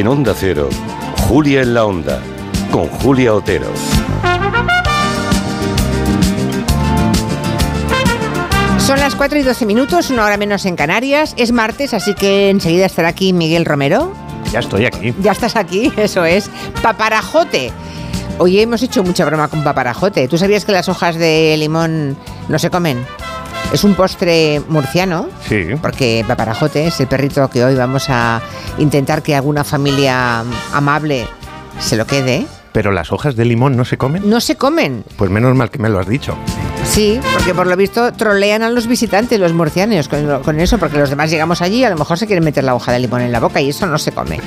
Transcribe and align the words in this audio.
En 0.00 0.08
Onda 0.08 0.32
Cero, 0.34 0.70
Julia 1.28 1.60
en 1.60 1.74
la 1.74 1.84
Onda, 1.84 2.22
con 2.70 2.86
Julia 2.86 3.34
Otero. 3.34 3.66
Son 8.78 8.98
las 8.98 9.14
4 9.14 9.40
y 9.40 9.42
12 9.42 9.66
minutos, 9.66 10.08
una 10.08 10.24
hora 10.24 10.38
menos 10.38 10.64
en 10.64 10.74
Canarias. 10.74 11.34
Es 11.36 11.52
martes, 11.52 11.92
así 11.92 12.14
que 12.14 12.48
enseguida 12.48 12.86
estará 12.86 13.08
aquí 13.08 13.34
Miguel 13.34 13.66
Romero. 13.66 14.14
Ya 14.50 14.60
estoy 14.60 14.86
aquí. 14.86 15.12
Ya 15.20 15.32
estás 15.32 15.54
aquí, 15.54 15.92
eso 15.98 16.24
es. 16.24 16.50
Paparajote. 16.82 17.70
Hoy 18.38 18.58
hemos 18.58 18.82
hecho 18.82 19.04
mucha 19.04 19.26
broma 19.26 19.48
con 19.48 19.62
paparajote. 19.62 20.28
¿Tú 20.28 20.38
sabías 20.38 20.64
que 20.64 20.72
las 20.72 20.88
hojas 20.88 21.16
de 21.16 21.56
limón 21.58 22.16
no 22.48 22.58
se 22.58 22.70
comen? 22.70 23.04
Es 23.72 23.84
un 23.84 23.94
postre 23.94 24.60
murciano. 24.68 25.28
Sí. 25.48 25.68
Porque 25.80 26.24
paparajote 26.26 26.88
es 26.88 27.00
el 27.00 27.06
perrito 27.06 27.48
que 27.50 27.64
hoy 27.64 27.74
vamos 27.74 28.06
a 28.08 28.40
intentar 28.78 29.22
que 29.22 29.34
alguna 29.34 29.64
familia 29.64 30.44
amable 30.72 31.26
se 31.78 31.96
lo 31.96 32.06
quede. 32.06 32.46
Pero 32.72 32.92
las 32.92 33.12
hojas 33.12 33.36
de 33.36 33.44
limón 33.44 33.76
no 33.76 33.84
se 33.84 33.96
comen. 33.96 34.28
No 34.28 34.40
se 34.40 34.56
comen. 34.56 35.04
Pues 35.16 35.30
menos 35.30 35.54
mal 35.56 35.70
que 35.70 35.78
me 35.78 35.88
lo 35.88 35.98
has 35.98 36.06
dicho. 36.06 36.36
Sí, 36.84 37.20
porque 37.32 37.54
por 37.54 37.66
lo 37.66 37.76
visto 37.76 38.12
trolean 38.12 38.62
a 38.62 38.70
los 38.70 38.86
visitantes, 38.86 39.38
los 39.38 39.52
murcianos, 39.52 40.08
con, 40.08 40.42
con, 40.42 40.60
eso, 40.60 40.78
porque 40.78 40.98
los 40.98 41.10
demás 41.10 41.30
llegamos 41.30 41.62
allí 41.62 41.78
y 41.78 41.84
a 41.84 41.90
lo 41.90 41.96
mejor 41.96 42.18
se 42.18 42.26
quieren 42.26 42.44
meter 42.44 42.64
la 42.64 42.74
hoja 42.74 42.92
de 42.92 42.98
limón 43.00 43.22
en 43.22 43.32
la 43.32 43.40
boca 43.40 43.60
y 43.60 43.70
eso 43.70 43.86
no 43.86 43.98
se 43.98 44.12
come. 44.12 44.40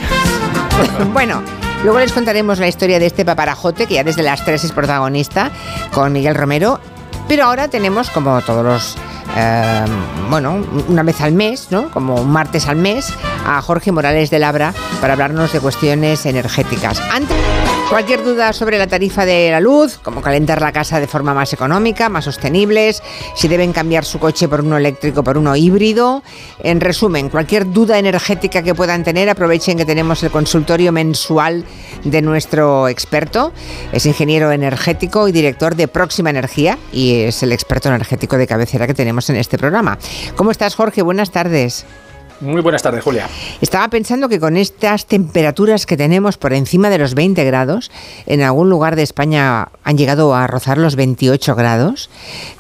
bueno, 1.13 1.41
luego 1.83 1.99
les 1.99 2.11
contaremos 2.11 2.59
la 2.59 2.67
historia 2.67 2.99
de 2.99 3.05
este 3.05 3.25
paparajote, 3.25 3.85
que 3.85 3.95
ya 3.95 4.03
desde 4.03 4.23
las 4.23 4.43
3 4.43 4.63
es 4.63 4.71
protagonista, 4.71 5.51
con 5.93 6.11
Miguel 6.11 6.35
Romero. 6.35 6.79
Pero 7.27 7.45
ahora 7.45 7.67
tenemos, 7.67 8.09
como 8.09 8.41
todos 8.41 8.63
los 8.65 8.97
eh, 9.35 9.85
bueno, 10.29 10.63
una 10.87 11.03
vez 11.03 11.21
al 11.21 11.33
mes, 11.33 11.67
¿no? 11.71 11.89
Como 11.91 12.15
un 12.15 12.31
martes 12.31 12.67
al 12.67 12.75
mes, 12.75 13.13
a 13.45 13.61
Jorge 13.61 13.91
Morales 13.91 14.29
de 14.29 14.39
Labra 14.39 14.73
para 15.01 15.13
hablarnos 15.13 15.51
de 15.51 15.59
cuestiones 15.59 16.25
energéticas. 16.25 17.01
Antes, 17.11 17.37
cualquier 17.89 18.23
duda 18.23 18.53
sobre 18.53 18.77
la 18.77 18.87
tarifa 18.87 19.25
de 19.25 19.51
la 19.51 19.59
luz, 19.59 19.99
cómo 20.01 20.21
calentar 20.21 20.61
la 20.61 20.71
casa 20.71 20.99
de 20.99 21.07
forma 21.07 21.33
más 21.33 21.53
económica, 21.53 22.09
más 22.09 22.25
sostenibles, 22.25 23.03
si 23.35 23.47
deben 23.47 23.73
cambiar 23.73 24.05
su 24.05 24.19
coche 24.19 24.47
por 24.47 24.61
uno 24.61 24.77
eléctrico, 24.77 25.23
por 25.23 25.37
uno 25.37 25.55
híbrido. 25.55 26.23
En 26.59 26.79
resumen, 26.79 27.29
cualquier 27.29 27.71
duda 27.71 27.99
energética 27.99 28.61
que 28.61 28.73
puedan 28.73 29.03
tener, 29.03 29.29
aprovechen 29.29 29.77
que 29.77 29.85
tenemos 29.85 30.23
el 30.23 30.31
consultorio 30.31 30.91
mensual 30.91 31.65
de 32.03 32.21
nuestro 32.21 32.87
experto. 32.87 33.51
Es 33.91 34.05
ingeniero 34.05 34.51
energético 34.51 35.27
y 35.27 35.31
director 35.31 35.75
de 35.75 35.87
Próxima 35.87 36.29
Energía 36.29 36.77
y 36.91 37.21
es 37.21 37.43
el 37.43 37.51
experto 37.51 37.89
energético 37.89 38.37
de 38.37 38.47
cabecera 38.47 38.87
que 38.87 38.93
tenemos 38.93 39.22
en 39.29 39.35
este 39.35 39.57
programa. 39.57 39.97
¿Cómo 40.35 40.51
estás, 40.51 40.75
Jorge? 40.75 41.01
Buenas 41.01 41.31
tardes. 41.31 41.85
Muy 42.43 42.61
buenas 42.61 42.81
tardes, 42.83 43.03
Julia. 43.03 43.29
Estaba 43.61 43.87
pensando 43.87 44.27
que 44.27 44.37
con 44.37 44.57
estas 44.57 45.05
temperaturas 45.05 45.85
que 45.85 45.95
tenemos 45.95 46.37
por 46.37 46.51
encima 46.51 46.89
de 46.89 46.97
los 46.97 47.13
20 47.13 47.41
grados, 47.45 47.89
en 48.25 48.41
algún 48.41 48.69
lugar 48.69 48.97
de 48.97 49.03
España 49.03 49.69
han 49.83 49.97
llegado 49.97 50.35
a 50.35 50.45
rozar 50.45 50.77
los 50.77 50.97
28 50.97 51.55
grados. 51.55 52.09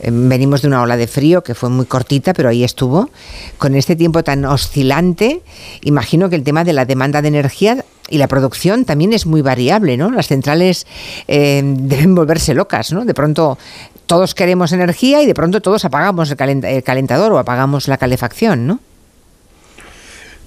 Venimos 0.01 0.61
de 0.61 0.69
una 0.69 0.81
ola 0.81 0.95
de 0.95 1.07
frío 1.07 1.43
que 1.43 1.53
fue 1.53 1.69
muy 1.69 1.85
cortita, 1.85 2.33
pero 2.33 2.47
ahí 2.47 2.63
estuvo. 2.63 3.09
Con 3.57 3.75
este 3.75 3.97
tiempo 3.97 4.23
tan 4.23 4.45
oscilante, 4.45 5.41
imagino 5.81 6.29
que 6.29 6.37
el 6.37 6.43
tema 6.43 6.63
de 6.63 6.71
la 6.71 6.85
demanda 6.85 7.21
de 7.21 7.27
energía 7.27 7.83
y 8.09 8.17
la 8.19 8.27
producción 8.27 8.85
también 8.85 9.11
es 9.11 9.25
muy 9.25 9.41
variable, 9.41 9.97
¿no? 9.97 10.11
Las 10.11 10.27
centrales 10.27 10.85
eh, 11.27 11.61
deben 11.63 12.15
volverse 12.15 12.53
locas, 12.53 12.93
¿no? 12.93 13.05
De 13.05 13.13
pronto 13.13 13.57
todos 14.05 14.35
queremos 14.35 14.71
energía 14.71 15.21
y 15.21 15.25
de 15.25 15.33
pronto 15.33 15.61
todos 15.61 15.85
apagamos 15.85 16.31
el, 16.31 16.83
calentador 16.83 17.33
o 17.33 17.39
apagamos 17.39 17.87
la 17.87 17.97
calefacción, 17.97 18.67
¿no? 18.67 18.79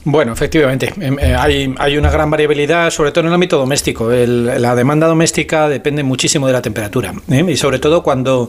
Bueno, 0.08 0.32
efectivamente, 0.32 0.92
hay, 1.36 1.74
hay, 1.78 1.98
una 1.98 2.12
gran 2.12 2.30
variabilidad, 2.30 2.90
sobre 2.90 3.10
todo 3.10 3.22
en 3.22 3.26
el 3.26 3.34
ámbito 3.34 3.58
doméstico. 3.58 4.08
la 4.08 4.76
demanda 4.76 5.08
doméstica 5.08 5.68
depende 5.68 6.04
muchísimo 6.04 6.46
de 6.46 6.52
la 6.52 6.62
temperatura 6.62 7.12
¿eh? 7.28 7.44
y 7.48 7.56
sobre 7.56 7.80
todo 7.80 8.04
cuando 8.04 8.48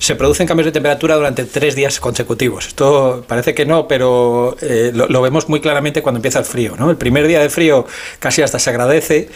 se 0.00 0.16
producen 0.16 0.48
cambios 0.48 0.64
de 0.64 0.72
temperatura 0.72 1.14
durante 1.14 1.44
tres 1.44 1.76
días 1.76 2.00
consecutivos. 2.00 2.66
Esto 2.66 3.24
parece 3.28 3.54
que 3.54 3.64
no, 3.64 3.86
pero 3.86 4.56
eh, 4.60 4.90
lo, 4.92 5.06
lo, 5.06 5.22
vemos 5.22 5.48
muy 5.48 5.60
claramente 5.60 6.02
cuando 6.02 6.18
empieza 6.18 6.40
el 6.40 6.44
frío. 6.44 6.74
¿no? 6.76 6.90
El 6.90 6.96
primer 6.96 7.28
día 7.28 7.38
de 7.38 7.50
frío 7.50 7.86
casi 8.18 8.42
hasta 8.42 8.58
se 8.58 8.70
agradece, 8.70 9.28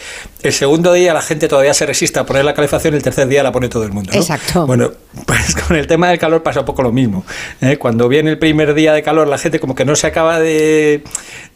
el 0.43 0.51
segundo 0.51 0.91
día 0.91 1.13
la 1.13 1.21
gente 1.21 1.47
todavía 1.47 1.73
se 1.73 1.85
resiste 1.85 2.19
a 2.19 2.25
poner 2.25 2.43
la 2.43 2.53
calefacción, 2.53 2.95
el 2.95 3.01
tercer 3.01 3.29
día 3.29 3.43
la 3.43 3.53
pone 3.53 3.69
todo 3.69 3.85
el 3.85 3.93
mundo. 3.93 4.11
¿no? 4.13 4.19
Exacto. 4.19 4.67
Bueno, 4.67 4.91
pues 5.25 5.55
con 5.55 5.77
el 5.77 5.87
tema 5.87 6.09
del 6.09 6.19
calor 6.19 6.43
pasa 6.43 6.59
un 6.59 6.65
poco 6.65 6.83
lo 6.83 6.91
mismo. 6.91 7.23
¿eh? 7.61 7.77
Cuando 7.77 8.09
viene 8.09 8.29
el 8.29 8.39
primer 8.39 8.73
día 8.73 8.91
de 8.91 9.03
calor, 9.03 9.29
la 9.29 9.37
gente 9.37 9.61
como 9.61 9.73
que 9.73 9.85
no 9.85 9.95
se 9.95 10.07
acaba 10.07 10.37
de 10.37 11.01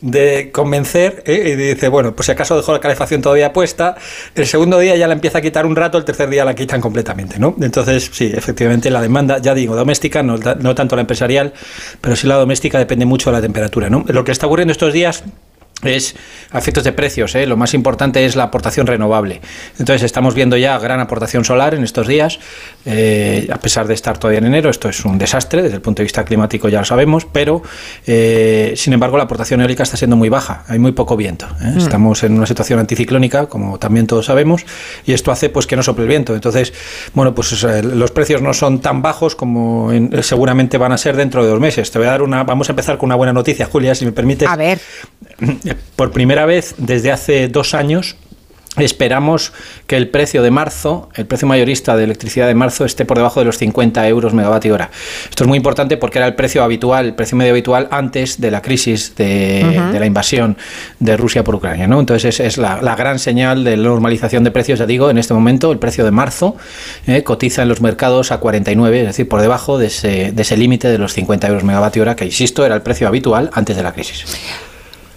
de 0.06 0.52
convencer 0.52 1.24
¿eh? 1.26 1.50
y 1.52 1.56
dice, 1.56 1.90
bueno, 1.90 2.16
pues 2.16 2.28
si 2.28 2.32
acaso 2.32 2.56
dejo 2.56 2.72
la 2.72 2.80
calefacción 2.80 3.24
todavía 3.24 3.52
puesta, 3.52 3.96
el 4.36 4.46
segundo 4.46 4.78
día 4.78 4.96
ya 4.96 5.08
la 5.08 5.14
empieza 5.14 5.40
a 5.40 5.42
quitar 5.42 5.66
un 5.66 5.76
rato, 5.76 5.98
el 5.98 6.06
tercer 6.06 6.30
día 6.30 6.46
la 6.46 6.54
quitan 6.54 6.80
completamente, 6.80 7.40
¿no? 7.40 7.56
Entonces, 7.60 8.12
sí, 8.14 8.32
efectivamente 8.32 8.92
la 8.92 9.02
demanda, 9.02 9.40
ya 9.40 9.56
digo, 9.56 9.76
doméstica, 9.76 10.22
no, 10.22 10.38
no 10.38 10.76
tanto 10.76 10.96
la 10.96 11.02
empresarial, 11.02 11.54
pero 12.02 12.16
sí 12.16 12.28
la 12.28 12.36
doméstica 12.36 12.78
depende 12.78 13.06
mucho 13.06 13.32
de 13.32 13.38
la 13.38 13.42
temperatura, 13.42 13.90
¿no? 13.90 14.06
Lo 14.08 14.24
que 14.24 14.32
está 14.32 14.46
ocurriendo 14.46 14.74
estos 14.74 14.94
días 14.94 15.24
es 15.84 16.16
a 16.52 16.59
efectos 16.59 16.84
de 16.84 16.94
precios. 16.94 17.36
¿eh? 17.36 17.46
Lo 17.46 17.58
más 17.58 17.74
importante 17.74 18.25
es 18.25 18.36
la 18.36 18.44
aportación 18.44 18.88
renovable. 18.88 19.41
Entonces 19.78 20.03
estamos 20.03 20.34
viendo 20.34 20.58
ya 20.58 20.78
gran 20.80 21.00
aportación 21.00 21.44
solar 21.44 21.74
en 21.74 21.84
estos 21.84 22.08
días, 22.08 22.40
eh, 22.86 23.47
a 23.52 23.58
pesar 23.58 23.88
de 23.88 23.94
estar 23.94 24.18
todavía 24.18 24.40
en 24.40 24.46
enero. 24.46 24.69
Esto 24.69 24.90
es 24.90 25.03
un 25.06 25.18
desastre 25.18 25.62
desde 25.62 25.75
el 25.75 25.81
punto 25.81 26.02
de 26.02 26.06
vista 26.06 26.24
climático, 26.24 26.69
ya 26.69 26.80
lo 26.80 26.86
sabemos, 26.86 27.25
pero 27.25 27.62
eh, 28.08 28.74
sin 28.75 28.94
embargo 28.94 29.18
la 29.18 29.24
aportación 29.24 29.62
eólica 29.62 29.84
está 29.84 29.97
siendo 29.97 30.16
muy 30.16 30.30
baja. 30.30 30.63
Hay 30.68 30.80
muy 30.80 30.94
poco 30.94 31.18
viento. 31.18 31.47
Mm. 31.59 31.78
Estamos 31.78 32.24
en 32.24 32.38
una 32.38 32.46
situación 32.46 32.80
anticiclónica, 32.80 33.47
como 33.47 33.78
también 33.78 34.07
todos 34.07 34.25
sabemos, 34.25 34.66
y 35.06 35.13
esto 35.13 35.31
hace 35.31 35.50
pues 35.50 35.68
que 35.68 35.75
no 35.75 35.84
sople 35.84 36.03
el 36.03 36.09
viento. 36.09 36.34
Entonces, 36.36 36.74
bueno, 37.13 37.36
pues 37.36 37.63
los 37.63 38.12
precios 38.12 38.42
no 38.42 38.53
son 38.53 38.80
tan 38.80 39.02
bajos 39.02 39.36
como 39.36 39.92
seguramente 40.22 40.78
van 40.78 40.92
a 40.92 40.97
ser 40.97 41.16
dentro 41.16 41.44
de 41.44 41.50
dos 41.50 41.59
meses. 41.59 41.92
Te 41.92 42.00
voy 42.00 42.07
a 42.07 42.12
dar 42.12 42.22
una, 42.22 42.44
vamos 42.44 42.69
a 42.69 42.72
empezar 42.72 42.97
con 42.97 43.07
una 43.07 43.16
buena 43.16 43.34
noticia, 43.34 43.66
Julia, 43.66 43.94
si 43.94 44.06
me 44.06 44.12
permites. 44.12 44.47
A 44.47 44.56
ver. 44.56 44.80
Por 45.96 46.12
primera 46.12 46.46
vez 46.46 46.76
desde 46.78 47.12
hace 47.12 47.48
dos 47.48 47.74
años 47.74 48.16
Esperamos 48.78 49.53
que 49.88 49.96
el 49.96 50.09
precio 50.09 50.44
de 50.44 50.52
marzo, 50.52 51.09
el 51.16 51.26
precio 51.26 51.48
mayorista 51.48 51.96
de 51.96 52.03
electricidad 52.03 52.48
de 52.48 52.56
marzo, 52.56 52.84
esté 52.84 53.06
por 53.06 53.16
debajo 53.16 53.40
de 53.40 53.46
los 53.46 53.58
50 53.58 54.06
euros 54.09 54.34
megavatio 54.34 54.74
hora. 54.74 54.90
Esto 55.30 55.46
es 55.46 55.48
muy 55.48 55.56
importante 55.58 55.96
porque 55.96 56.20
era 56.20 56.28
el 56.28 56.36
precio 56.36 56.62
habitual, 56.62 57.06
el 57.06 57.14
precio 57.14 57.38
medio 57.38 57.54
habitual 57.54 57.88
antes 57.90 58.42
de 58.42 58.52
la 58.52 58.62
crisis 58.62 59.16
de, 59.16 59.80
la 59.98 60.06
invasión 60.06 60.58
de 61.00 61.16
Rusia 61.16 61.44
por 61.46 61.56
Ucrania. 61.56 61.88
¿no? 61.88 62.02
Entonces 62.02 62.42
es, 62.42 62.58
la, 62.58 62.96
gran 62.96 63.20
señal 63.20 63.64
de 63.64 63.78
normalización 63.78 64.44
de 64.44 64.52
precios. 64.52 64.80
Ya 64.80 64.86
digo, 64.86 65.09
en 65.09 65.18
este 65.18 65.34
momento 65.34 65.72
el 65.72 65.80
precio 65.80 66.04
de 66.04 66.12
marzo 66.12 66.58
eh, 67.08 67.24
cotiza 67.24 67.62
en 67.62 67.70
los 67.70 67.80
mercados 67.80 68.34
a 68.34 68.40
49, 68.40 69.00
es 69.00 69.08
decir, 69.08 69.30
por 69.30 69.40
debajo 69.40 69.78
de 69.78 69.88
ese, 69.88 70.31
de 70.34 70.42
ese 70.42 70.58
límite 70.58 70.90
de 70.90 70.98
los 70.98 71.14
50 71.14 71.48
euros 71.48 71.64
megavatio 71.64 72.02
hora, 72.02 72.18
que 72.18 72.25
insisto, 72.25 72.66
era 72.66 72.75
el 72.75 72.81
precio 72.81 73.08
habitual 73.08 73.50
antes 73.54 73.78
de 73.78 73.84
la 73.84 73.94
crisis 73.94 74.25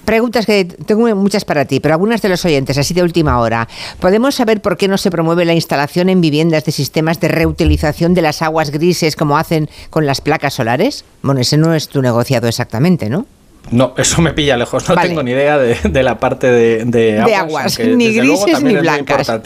preguntas 0.08 0.46
que 0.46 0.64
tengo 0.64 1.14
muchas 1.14 1.44
para 1.44 1.66
ti, 1.66 1.80
pero 1.80 1.92
algunas 1.92 2.22
de 2.22 2.30
los 2.30 2.42
oyentes, 2.46 2.78
así 2.78 2.94
de 2.94 3.02
última 3.02 3.38
hora. 3.40 3.68
¿Podemos 4.00 4.36
saber 4.36 4.62
por 4.62 4.78
qué 4.78 4.88
no 4.88 4.96
se 4.96 5.10
promueve 5.10 5.44
la 5.44 5.52
instalación 5.52 6.08
en 6.08 6.22
viviendas 6.22 6.64
de 6.64 6.72
sistemas 6.72 7.20
de 7.20 7.28
reutilización 7.28 8.14
de 8.14 8.22
las 8.22 8.40
aguas 8.40 8.70
grises 8.70 9.16
como 9.16 9.36
hacen 9.36 9.68
con 9.90 10.06
las 10.06 10.22
placas 10.22 10.54
solares? 10.54 11.04
Bueno, 11.20 11.42
ese 11.42 11.58
no 11.58 11.74
es 11.74 11.88
tu 11.88 12.00
negociado 12.00 12.48
exactamente, 12.48 13.10
¿no? 13.10 13.26
No, 13.70 13.94
eso 13.96 14.22
me 14.22 14.32
pilla 14.32 14.56
lejos. 14.56 14.88
No 14.88 14.96
tengo 14.96 15.22
ni 15.22 15.32
idea 15.32 15.58
de, 15.58 16.02
la 16.02 16.18
parte 16.18 16.50
de, 16.50 16.84
de 16.84 17.20
aguas. 17.20 17.78
ni 17.78 18.12
grises 18.12 18.62
ni 18.62 18.76
blancas. 18.76 19.30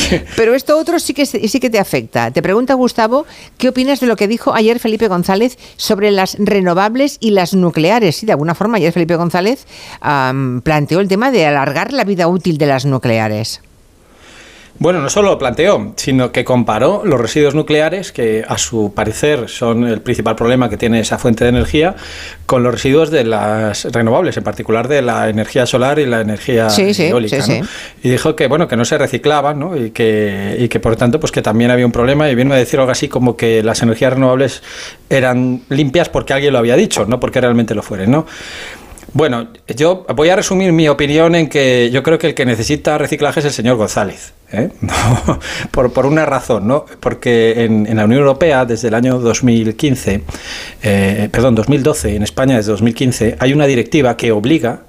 Pero 0.36 0.54
esto 0.54 0.78
otro 0.78 0.98
sí 0.98 1.14
que, 1.14 1.26
sí 1.26 1.60
que 1.60 1.70
te 1.70 1.78
afecta. 1.78 2.30
Te 2.30 2.42
pregunta 2.42 2.74
Gustavo, 2.74 3.26
¿qué 3.58 3.68
opinas 3.68 4.00
de 4.00 4.06
lo 4.06 4.16
que 4.16 4.28
dijo 4.28 4.54
ayer 4.54 4.78
Felipe 4.78 5.08
González 5.08 5.58
sobre 5.76 6.10
las 6.10 6.36
renovables 6.38 7.16
y 7.20 7.30
las 7.30 7.54
nucleares? 7.54 8.16
Sí, 8.16 8.26
de 8.26 8.32
alguna 8.32 8.54
forma 8.54 8.78
ayer 8.78 8.92
Felipe 8.92 9.16
González 9.16 9.66
planteó 10.00 11.00
el 11.00 11.08
tema 11.08 11.30
de 11.30 11.46
alargar 11.46 11.92
la 11.92 12.04
vida 12.04 12.28
útil 12.28 12.58
de 12.58 12.66
las 12.66 12.84
nucleares. 12.84 13.60
Bueno, 14.80 15.02
no 15.02 15.10
solo 15.10 15.28
lo 15.32 15.38
planteó, 15.38 15.92
sino 15.96 16.32
que 16.32 16.42
comparó 16.42 17.02
los 17.04 17.20
residuos 17.20 17.54
nucleares, 17.54 18.12
que 18.12 18.42
a 18.48 18.56
su 18.56 18.94
parecer 18.94 19.50
son 19.50 19.86
el 19.86 20.00
principal 20.00 20.36
problema 20.36 20.70
que 20.70 20.78
tiene 20.78 21.00
esa 21.00 21.18
fuente 21.18 21.44
de 21.44 21.50
energía, 21.50 21.96
con 22.46 22.62
los 22.62 22.72
residuos 22.72 23.10
de 23.10 23.24
las 23.24 23.84
renovables, 23.92 24.38
en 24.38 24.42
particular 24.42 24.88
de 24.88 25.02
la 25.02 25.28
energía 25.28 25.66
solar 25.66 25.98
y 25.98 26.06
la 26.06 26.22
energía 26.22 26.68
eólica. 26.78 27.44
y 28.02 28.08
dijo 28.08 28.34
que 28.34 28.46
bueno 28.46 28.68
que 28.68 28.76
no 28.78 28.86
se 28.86 28.96
reciclaban 28.96 29.58
¿no? 29.58 29.76
y 29.76 29.90
que 29.90 30.56
y 30.58 30.68
que 30.68 30.80
por 30.80 30.96
tanto 30.96 31.20
pues 31.20 31.30
que 31.30 31.42
también 31.42 31.70
había 31.70 31.84
un 31.84 31.92
problema 31.92 32.30
y 32.30 32.34
vino 32.34 32.54
a 32.54 32.56
decir 32.56 32.80
algo 32.80 32.90
así 32.90 33.06
como 33.06 33.36
que 33.36 33.62
las 33.62 33.82
energías 33.82 34.14
renovables 34.14 34.62
eran 35.10 35.60
limpias 35.68 36.08
porque 36.08 36.32
alguien 36.32 36.54
lo 36.54 36.58
había 36.58 36.76
dicho, 36.76 37.04
no 37.04 37.20
porque 37.20 37.38
realmente 37.38 37.74
lo 37.74 37.82
fueren, 37.82 38.10
¿no? 38.10 38.24
Bueno, 39.12 39.48
yo 39.76 40.06
voy 40.14 40.30
a 40.30 40.36
resumir 40.36 40.72
mi 40.72 40.88
opinión 40.88 41.34
en 41.34 41.50
que 41.50 41.90
yo 41.92 42.02
creo 42.02 42.18
que 42.18 42.28
el 42.28 42.34
que 42.34 42.46
necesita 42.46 42.96
reciclaje 42.96 43.40
es 43.40 43.46
el 43.46 43.52
señor 43.52 43.76
González. 43.76 44.32
¿Eh? 44.52 44.70
por, 45.70 46.06
una 46.06 46.26
razón, 46.26 46.66
¿no? 46.66 46.84
Porque 47.00 47.64
en, 47.64 47.96
la 47.96 48.04
Unión 48.04 48.20
Europea, 48.20 48.64
desde 48.64 48.88
el 48.88 48.94
año 48.94 49.18
2015, 49.18 50.22
eh, 50.82 51.28
perdón, 51.30 51.54
2012, 51.54 52.16
en 52.16 52.22
España 52.22 52.56
desde 52.56 52.70
2015, 52.72 53.36
hay 53.38 53.52
una 53.52 53.66
directiva 53.66 54.16
que 54.16 54.32
obliga 54.32 54.80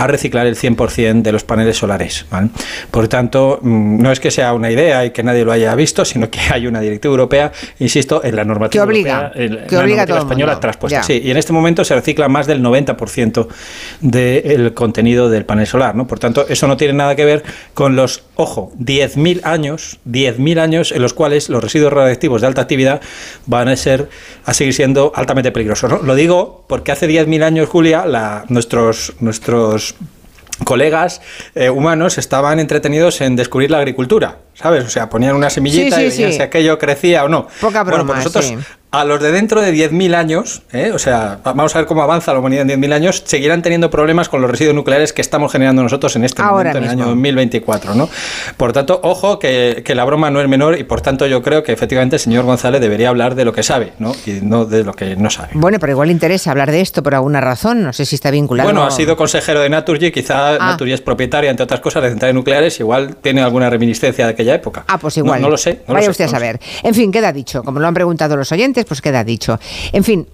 a 0.00 0.06
reciclar 0.06 0.46
el 0.46 0.56
100% 0.56 1.20
de 1.20 1.30
los 1.30 1.44
paneles 1.44 1.76
solares. 1.76 2.24
¿vale? 2.30 2.48
Por 2.90 3.06
tanto, 3.06 3.58
mm, 3.60 4.00
no 4.00 4.10
es 4.10 4.18
que 4.18 4.30
sea 4.30 4.54
una 4.54 4.70
idea 4.70 5.04
y 5.04 5.10
que 5.10 5.22
nadie 5.22 5.44
lo 5.44 5.52
haya 5.52 5.74
visto, 5.74 6.06
sino 6.06 6.30
que 6.30 6.40
hay 6.50 6.66
una 6.66 6.80
directiva 6.80 7.12
europea, 7.12 7.52
insisto, 7.78 8.24
en 8.24 8.34
la 8.34 8.44
normativa 8.44 8.82
Que 8.82 8.88
obliga, 8.88 9.32
europea, 9.34 9.42
en 9.44 9.66
que 9.66 9.74
la 9.76 9.82
obliga 9.82 10.02
a 10.02 10.06
normativa 10.06 10.18
española. 10.20 10.52
Ya. 10.88 11.02
Sí, 11.02 11.20
y 11.22 11.30
en 11.30 11.36
este 11.36 11.52
momento 11.52 11.84
se 11.84 11.94
recicla 11.94 12.28
más 12.28 12.46
del 12.46 12.62
90% 12.62 13.46
del 14.00 14.72
contenido 14.74 15.28
del 15.28 15.44
panel 15.44 15.66
solar, 15.66 15.94
¿no? 15.94 16.06
Por 16.06 16.18
tanto, 16.18 16.46
eso 16.48 16.66
no 16.66 16.76
tiene 16.78 16.94
nada 16.94 17.14
que 17.14 17.24
ver 17.26 17.42
con 17.74 17.94
los, 17.94 18.22
ojo, 18.36 18.72
10.000 18.78 19.42
años, 19.44 19.98
10.000 20.08 20.58
años 20.60 20.92
en 20.92 21.02
los 21.02 21.12
cuales 21.12 21.48
los 21.50 21.62
residuos 21.62 21.92
radiactivos 21.92 22.40
de 22.40 22.46
alta 22.46 22.62
actividad 22.62 23.00
van 23.46 23.68
a 23.68 23.76
ser 23.76 24.08
a 24.46 24.54
seguir 24.54 24.72
siendo 24.72 25.12
altamente 25.14 25.52
peligrosos, 25.52 25.90
¿no? 25.90 25.98
Lo 26.02 26.14
digo 26.14 26.64
porque 26.68 26.92
hace 26.92 27.06
10.000 27.06 27.42
años, 27.42 27.68
Julia, 27.68 28.06
la- 28.06 28.44
nuestros 28.48 29.12
nuestros 29.20 29.89
colegas 30.64 31.20
eh, 31.54 31.70
humanos 31.70 32.18
estaban 32.18 32.60
entretenidos 32.60 33.20
en 33.20 33.36
descubrir 33.36 33.70
la 33.70 33.78
agricultura, 33.78 34.38
¿sabes? 34.54 34.84
O 34.84 34.90
sea, 34.90 35.08
ponían 35.08 35.34
una 35.34 35.50
semillita 35.50 35.96
Sí, 35.96 36.02
sí, 36.10 36.14
y 36.14 36.16
veían 36.18 36.30
sí. 36.32 36.36
si 36.38 36.42
aquello 36.42 36.78
crecía 36.78 37.24
o 37.24 37.28
no. 37.28 37.46
Poca 37.60 37.82
Bueno, 37.82 37.98
broma, 38.04 38.14
pues 38.14 38.24
nosotros, 38.26 38.54
a 38.92 39.04
los 39.04 39.20
de 39.22 39.30
dentro 39.30 39.60
de 39.60 39.72
10.000 39.72 40.14
años, 40.16 40.62
¿eh? 40.72 40.90
o 40.92 40.98
sea, 40.98 41.38
va- 41.46 41.52
vamos 41.52 41.76
a 41.76 41.78
ver 41.78 41.86
cómo 41.86 42.02
avanza 42.02 42.32
la 42.32 42.40
humanidad 42.40 42.68
en 42.68 42.80
10.000 42.80 42.92
años, 42.92 43.22
seguirán 43.24 43.62
teniendo 43.62 43.88
problemas 43.88 44.28
con 44.28 44.42
los 44.42 44.50
residuos 44.50 44.74
nucleares 44.74 45.12
que 45.12 45.20
estamos 45.20 45.52
generando 45.52 45.80
nosotros 45.84 46.16
en 46.16 46.24
este 46.24 46.42
Ahora 46.42 46.70
momento, 46.70 46.78
en 46.78 46.84
el 46.84 46.90
mismo. 46.90 47.02
año 47.04 47.10
2024, 47.14 47.94
¿no? 47.94 48.08
Por 48.56 48.72
tanto, 48.72 48.98
ojo 49.04 49.38
que, 49.38 49.82
que 49.84 49.94
la 49.94 50.04
broma 50.04 50.30
no 50.30 50.40
es 50.40 50.48
menor 50.48 50.76
y 50.76 50.82
por 50.82 51.00
tanto 51.02 51.26
yo 51.28 51.40
creo 51.40 51.62
que 51.62 51.72
efectivamente 51.72 52.16
el 52.16 52.20
señor 52.20 52.44
González 52.44 52.80
debería 52.80 53.10
hablar 53.10 53.36
de 53.36 53.44
lo 53.44 53.52
que 53.52 53.62
sabe, 53.62 53.92
¿no? 54.00 54.12
Y 54.26 54.40
no 54.42 54.64
de 54.64 54.82
lo 54.82 54.92
que 54.92 55.14
no 55.14 55.30
sabe. 55.30 55.50
Bueno, 55.54 55.78
pero 55.78 55.92
igual 55.92 56.10
interesa 56.10 56.50
hablar 56.50 56.72
de 56.72 56.80
esto 56.80 57.02
por 57.04 57.14
alguna 57.14 57.40
razón. 57.40 57.84
No 57.84 57.92
sé 57.92 58.04
si 58.04 58.16
está 58.16 58.32
vinculado. 58.32 58.66
Bueno, 58.68 58.84
ha 58.84 58.90
sido 58.90 59.16
consejero 59.16 59.60
de 59.60 59.68
Naturgy, 59.70 60.10
quizá 60.10 60.54
Ah. 60.56 60.70
Naturgy 60.72 60.94
es 60.94 61.00
propietaria, 61.00 61.48
entre 61.50 61.62
otras 61.62 61.78
cosas, 61.78 62.02
de 62.02 62.08
centrales 62.10 62.34
nucleares, 62.34 62.80
igual 62.80 63.14
tiene 63.22 63.40
alguna 63.42 63.70
reminiscencia 63.70 64.26
de 64.26 64.34
aquella 64.40 64.54
época. 64.54 64.84
Ah, 64.88 64.98
pues 64.98 65.16
igual. 65.16 65.40
No, 65.40 65.48
lo 65.48 65.56
sé. 65.56 65.82
no 65.86 65.88
lo 65.88 65.94
Vaya 65.94 66.06
sé, 66.06 66.10
usted 66.10 66.24
a 66.24 66.28
no 66.28 66.32
saber. 66.32 66.60
En 66.82 66.94
fin, 66.94 67.12
queda 67.12 67.32
dicho. 67.32 67.62
Como 67.62 67.80
lo 67.80 67.86
han 67.86 67.94
preguntado 67.94 68.36
los 68.36 68.50
oyentes, 68.52 68.84
pues 68.84 69.00
queda 69.00 69.22
dicho. 69.24 69.58
En 69.92 70.04
fin, 70.04 70.26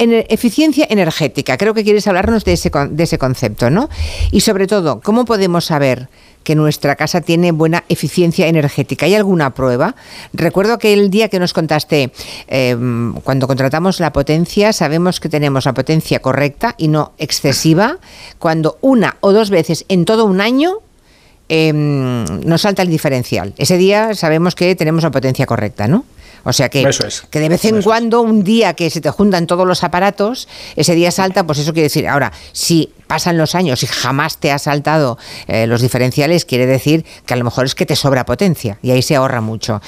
en 0.00 0.24
eficiencia 0.30 0.86
energética, 0.88 1.58
creo 1.58 1.74
que 1.74 1.84
quieres 1.84 2.06
hablarnos 2.06 2.44
de 2.44 2.54
ese, 2.54 2.70
de 2.90 3.02
ese 3.02 3.18
concepto, 3.18 3.68
¿no? 3.68 3.90
Y 4.30 4.40
sobre 4.40 4.66
todo, 4.66 5.00
¿cómo 5.00 5.26
podemos 5.26 5.66
saber 5.66 6.08
que 6.42 6.54
nuestra 6.54 6.96
casa 6.96 7.20
tiene 7.20 7.52
buena 7.52 7.84
eficiencia 7.90 8.46
energética? 8.46 9.04
¿Hay 9.04 9.14
alguna 9.14 9.52
prueba? 9.52 9.94
Recuerdo 10.32 10.78
que 10.78 10.94
el 10.94 11.10
día 11.10 11.28
que 11.28 11.38
nos 11.38 11.52
contaste, 11.52 12.12
em, 12.46 13.12
cuando 13.20 13.46
contratamos 13.46 14.00
la 14.00 14.10
potencia, 14.10 14.72
sabemos 14.72 15.20
que 15.20 15.28
tenemos 15.28 15.66
la 15.66 15.74
potencia 15.74 16.20
correcta 16.20 16.74
y 16.78 16.88
no 16.88 17.12
excesiva, 17.18 17.98
cuando 18.38 18.78
una 18.80 19.18
o 19.20 19.32
dos 19.32 19.50
veces 19.50 19.84
en 19.88 20.06
todo 20.06 20.24
un 20.24 20.40
año 20.40 20.78
em, 21.50 22.24
nos 22.46 22.62
salta 22.62 22.82
el 22.82 22.88
diferencial. 22.88 23.52
Ese 23.58 23.76
día 23.76 24.14
sabemos 24.14 24.54
que 24.54 24.76
tenemos 24.76 25.02
la 25.02 25.10
potencia 25.10 25.46
correcta, 25.46 25.88
¿no? 25.88 26.04
O 26.44 26.52
sea 26.52 26.68
que, 26.68 26.82
es. 26.82 27.24
que 27.28 27.40
de 27.40 27.48
vez 27.48 27.64
en 27.64 27.78
Eso 27.78 27.84
cuando, 27.84 28.22
un 28.22 28.44
día 28.44 28.74
que 28.74 28.88
se 28.88 29.00
te 29.00 29.10
juntan 29.10 29.46
todos 29.46 29.66
los 29.66 29.84
aparatos, 29.84 30.48
ese 30.76 30.94
día 30.94 31.10
salta, 31.10 31.44
pues 31.44 31.58
eso 31.58 31.72
quiere 31.72 31.84
decir, 31.84 32.08
ahora, 32.08 32.32
si 32.52 32.94
pasan 33.10 33.36
los 33.36 33.56
años 33.56 33.82
y 33.82 33.86
jamás 33.88 34.38
te 34.38 34.52
ha 34.52 34.58
saltado 34.60 35.18
eh, 35.48 35.66
los 35.66 35.82
diferenciales, 35.82 36.44
quiere 36.44 36.64
decir 36.66 37.04
que 37.26 37.34
a 37.34 37.36
lo 37.36 37.42
mejor 37.42 37.64
es 37.66 37.74
que 37.74 37.84
te 37.84 37.96
sobra 37.96 38.24
potencia 38.24 38.78
y 38.82 38.92
ahí 38.92 39.02
se 39.02 39.16
ahorra 39.16 39.40
mucho. 39.40 39.82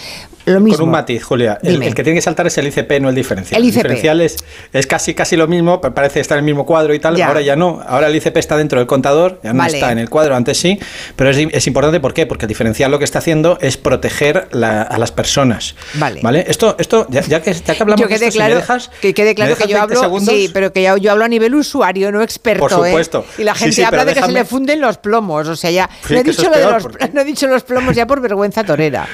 Lo 0.44 0.58
mismo. 0.58 0.78
Con 0.78 0.86
un 0.86 0.90
matiz, 0.90 1.22
Julia. 1.22 1.56
El, 1.62 1.94
que 1.94 2.02
tiene 2.02 2.16
que 2.18 2.20
saltar 2.20 2.48
es 2.48 2.58
el 2.58 2.66
ICP, 2.66 3.00
no 3.00 3.08
el 3.10 3.14
diferencial. 3.14 3.60
El 3.62 3.68
ICP. 3.68 3.76
diferencial 3.76 4.20
es, 4.20 4.38
es 4.72 4.88
casi, 4.88 5.14
casi 5.14 5.36
lo 5.36 5.46
mismo, 5.46 5.80
parece 5.80 6.18
estar 6.18 6.36
en 6.36 6.40
el 6.42 6.46
mismo 6.46 6.66
cuadro 6.66 6.92
y 6.94 6.98
tal. 6.98 7.14
Ya. 7.14 7.28
Ahora 7.28 7.42
ya 7.42 7.54
no. 7.54 7.80
Ahora 7.86 8.08
el 8.08 8.16
ICP 8.16 8.38
está 8.38 8.56
dentro 8.56 8.80
del 8.80 8.88
contador, 8.88 9.38
ya 9.44 9.52
no 9.52 9.60
Vale. 9.60 9.74
está 9.74 9.92
en 9.92 9.98
el 9.98 10.10
cuadro, 10.10 10.34
antes 10.34 10.58
sí. 10.58 10.80
Pero 11.14 11.30
es, 11.30 11.36
es 11.38 11.66
importante, 11.68 12.00
¿por 12.00 12.12
qué? 12.12 12.26
Porque 12.26 12.46
el 12.46 12.48
diferencial 12.48 12.90
lo 12.90 12.98
que 12.98 13.04
está 13.04 13.20
haciendo 13.20 13.56
es 13.60 13.76
proteger 13.76 14.48
la- 14.50 14.82
a 14.82 14.98
las 14.98 15.12
personas. 15.12 15.76
Vale. 15.94 16.44
Esto, 16.48 16.74
esto 16.80 17.06
ya, 17.08 17.20
ya 17.20 17.40
que, 17.40 17.52
ya 17.54 17.74
que 17.76 17.80
hablamos 17.80 18.00
Yo 18.00 18.08
de 18.08 18.32
si 18.32 18.38
me 18.40 18.52
dejas- 18.52 18.90
que 19.00 19.14
quede 19.14 19.36
claro 19.36 19.52
¿me 19.52 19.56
que 19.58 19.68
yo 19.70 19.78
20 19.78 19.80
hablo, 19.80 20.00
segundos? 20.00 20.34
sí, 20.34 20.50
pero 20.52 20.72
que 20.72 20.82
yo, 20.82 20.96
yo 20.96 21.12
hablo 21.12 21.24
a 21.24 21.28
nivel 21.28 21.54
usuario, 21.54 22.10
no 22.10 22.20
experto, 22.20 22.58
Por 22.62 22.70
supuesto. 22.72 23.11
¿eh? 23.11 23.11
Y 23.38 23.44
la 23.44 23.54
gente 23.54 23.76
sí, 23.76 23.82
habla 23.82 24.04
de 24.04 24.14
que 24.14 24.22
se 24.22 24.32
le 24.32 24.44
funden 24.44 24.80
los 24.80 24.98
plomos, 24.98 25.48
o 25.48 25.56
sea, 25.56 25.70
ya 25.70 25.88
Sí, 26.06 26.14
no, 26.14 26.20
he 26.20 26.24
dicho 26.24 26.50
de 26.50 26.64
los, 26.64 26.82
porque- 26.82 27.10
no 27.12 27.20
he 27.20 27.24
dicho 27.24 27.46
los 27.46 27.62
plomos 27.62 27.94
ya 27.94 28.06
por 28.06 28.20
vergüenza 28.20 28.64
torera. 28.64 29.06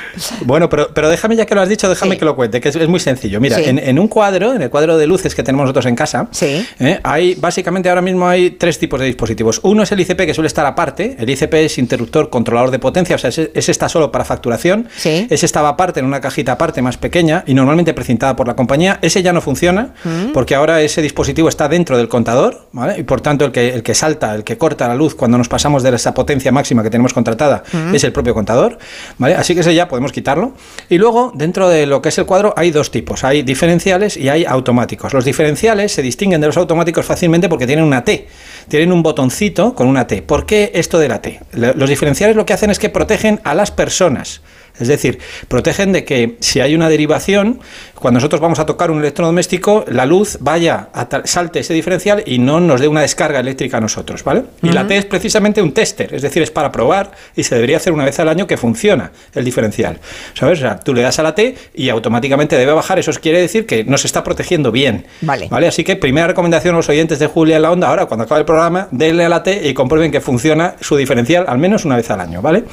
Bueno, 0.43 0.69
pero, 0.69 0.93
pero 0.95 1.09
déjame 1.09 1.37
ya 1.37 1.47
que 1.47 1.55
lo 1.55 1.61
has 1.61 1.69
dicho, 1.69 1.89
déjame 1.89 2.17
que 2.19 2.25
lo 2.25 2.35
cuente, 2.37 2.61
que 2.61 2.69
es, 2.69 2.77
es 2.77 2.89
muy 2.89 3.01
sencillo. 3.01 3.41
Mira, 3.41 3.59
en, 3.61 3.79
en 3.79 3.99
un 3.99 4.09
cuadro, 4.09 4.55
en 4.55 4.63
el 4.63 4.71
cuadro 4.71 4.97
de 4.97 5.07
luces 5.07 5.35
que 5.35 5.43
tenemos 5.43 5.65
nosotros 5.65 5.87
en 5.87 5.97
casa. 5.97 6.29
¿eh? 6.41 7.01
hay 7.03 7.35
básicamente 7.35 7.89
ahora 7.89 8.03
mismo 8.03 8.27
hay 8.29 8.51
tres 8.53 8.79
tipos 8.79 9.01
de 9.01 9.07
dispositivos. 9.07 9.61
Uno 9.63 9.83
es 9.83 9.93
el 9.93 10.01
ICP 10.01 10.19
que 10.27 10.35
suele 10.35 10.47
estar 10.49 10.65
aparte. 10.67 11.17
El 11.19 11.29
ICP 11.31 11.55
es 11.55 11.79
interruptor 11.79 12.31
controlador 12.31 12.71
de 12.71 12.79
potencia, 12.79 13.17
o 13.17 13.19
sea, 13.19 13.31
ese, 13.31 13.51
ese 13.55 13.71
está 13.73 13.89
solo 13.89 14.11
para 14.13 14.25
facturación. 14.25 14.89
Sí. 14.97 15.27
Ese 15.31 15.47
estaba 15.47 15.71
aparte 15.71 16.01
en 16.01 16.07
una 16.07 16.21
cajita 16.21 16.53
aparte 16.53 16.83
más 16.83 16.97
pequeña 16.97 17.45
y 17.47 17.55
normalmente 17.55 17.95
precintada 17.95 18.37
por 18.37 18.47
la 18.47 18.55
compañía. 18.57 18.99
Ese 19.03 19.23
ya 19.23 19.33
no 19.33 19.41
funciona 19.41 19.95
Mm. 20.05 20.33
porque 20.33 20.55
ahora 20.55 20.81
ese 20.83 21.03
dispositivo 21.03 21.49
está 21.49 21.69
dentro 21.69 21.97
del 21.97 22.09
contador, 22.09 22.69
¿vale? 22.73 22.99
Y 22.99 23.03
por 23.03 23.21
tanto 23.21 23.45
el 23.45 23.53
que, 23.53 23.71
el 23.75 23.83
que 23.83 23.88
salta, 23.95 24.35
el 24.35 24.45
que 24.45 24.59
corta 24.59 24.89
la 24.89 24.95
luz 24.95 25.15
cuando 25.15 25.39
nos 25.39 25.49
pasamos 25.49 25.83
de 25.83 25.95
esa 25.95 26.15
potencia 26.15 26.53
máxima 26.53 26.83
que 26.83 26.91
tenemos 26.91 27.13
contratada 27.13 27.63
es 27.93 28.05
el 28.05 28.13
propio 28.13 28.35
contador, 28.35 28.79
¿vale? 29.19 29.35
Así 29.35 29.55
que 29.55 29.61
ese 29.61 29.75
ya 29.75 29.89
podemos 29.89 30.13
quitarlo. 30.13 30.53
Y 30.89 30.99
luego, 30.99 31.33
dentro 31.35 31.69
de 31.69 31.87
lo 31.87 32.03
que 32.03 32.11
es 32.11 32.19
el 32.19 32.27
cuadro, 32.27 32.55
hay 32.57 32.71
dos 32.71 32.91
tipos. 32.91 33.25
Hay 33.25 33.43
diferenciales 33.43 34.17
y 34.17 34.29
hay 34.29 34.45
automáticos. 34.45 35.13
Los 35.13 35.25
diferenciales 35.25 35.93
se 35.93 36.03
distinguen 36.03 36.41
de 36.41 36.47
los 36.47 36.57
automáticos 36.57 37.07
fácilmente 37.07 37.49
porque 37.49 37.67
tienen 37.67 37.85
una 37.85 38.05
T. 38.05 38.29
Tienen 38.69 38.93
un 38.93 39.03
botoncito 39.03 39.75
con 39.75 39.87
una 39.87 40.07
T. 40.07 40.23
¿Por 40.23 40.47
qué 40.47 40.71
esto 40.75 40.99
de 40.99 41.09
la 41.09 41.23
T? 41.23 41.41
Los 41.53 41.89
diferenciales 41.89 42.37
lo 42.37 42.47
que 42.47 42.53
hacen 42.53 42.71
es 42.71 42.79
que 42.79 42.91
protegen 42.91 43.41
a 43.45 43.55
las 43.55 43.71
personas. 43.71 44.43
Es 44.81 44.89
decir, 44.89 45.19
protegen 45.49 45.93
de 45.93 46.05
que 46.05 46.37
si 46.41 46.61
hay 46.61 46.75
una 46.75 46.89
derivación, 46.89 47.61
cuando 47.95 48.19
nosotros 48.19 48.41
vamos 48.41 48.59
a 48.59 48.67
tocar 48.67 48.91
un 48.91 49.01
electrodoméstico, 49.01 49.85
la 49.89 50.07
luz 50.07 50.39
vaya, 50.41 50.89
a 50.93 51.09
tal- 51.09 51.27
salte 51.27 51.61
ese 51.61 51.75
diferencial 51.75 52.23
y 52.27 52.39
no 52.39 52.61
nos 52.61 52.81
dé 52.81 52.89
una 52.89 53.01
descarga 53.01 53.41
eléctrica 53.41 53.79
a 53.79 53.81
nosotros, 53.81 54.23
¿vale? 54.25 54.45
Y 54.63 54.71
la 54.71 54.87
T 54.87 54.97
es 54.97 55.05
precisamente 55.05 55.61
un 55.63 55.73
tester, 55.73 56.15
es 56.15 56.23
decir, 56.23 56.43
es 56.43 56.51
para 56.51 56.71
probar 56.71 57.13
y 57.35 57.43
se 57.43 57.55
debería 57.57 57.77
hacer 57.79 57.93
una 57.93 58.05
vez 58.05 58.19
al 58.21 58.29
año 58.29 58.47
que 58.47 58.57
funciona 58.57 59.11
el 59.35 59.45
diferencial. 59.45 59.99
¿Sabes? 60.35 60.59
O 60.59 60.63
sea, 60.63 60.79
tú 60.79 60.95
le 60.95 61.03
das 61.03 61.19
a 61.19 61.23
la 61.23 61.35
T 61.35 61.57
y 61.75 61.89
automáticamente 61.89 62.57
debe 62.57 62.73
bajar, 62.73 62.99
eso 62.99 63.11
quiere 63.21 63.41
decir 63.41 63.67
que 63.67 63.85
nos 63.85 64.05
está 64.05 64.23
protegiendo 64.23 64.71
bien. 64.71 65.07
Vale. 65.23 65.49
¿Vale? 65.51 65.67
Así 65.69 65.83
que 65.85 65.97
primera 65.97 66.29
recomendación 66.29 66.75
a 66.75 66.79
los 66.79 66.89
oyentes 66.89 67.19
de 67.19 67.27
Julia 67.27 67.57
en 67.57 67.63
la 67.63 67.73
Onda, 67.73 67.89
ahora 67.89 68.07
cuando 68.07 68.25
acabe 68.25 68.41
el 68.41 68.47
programa, 68.47 68.89
denle 68.91 69.25
a 69.25 69.29
la 69.29 69.43
T 69.43 69.69
y 69.69 69.75
comprueben 69.75 70.13
que 70.13 70.21
funciona 70.21 70.77
su 70.81 70.97
diferencial 70.97 71.45
al 71.49 71.59
menos 71.59 71.85
una 71.85 71.97
vez 71.97 72.11
al 72.11 72.21
año, 72.21 72.41
¿vale? 72.43 72.65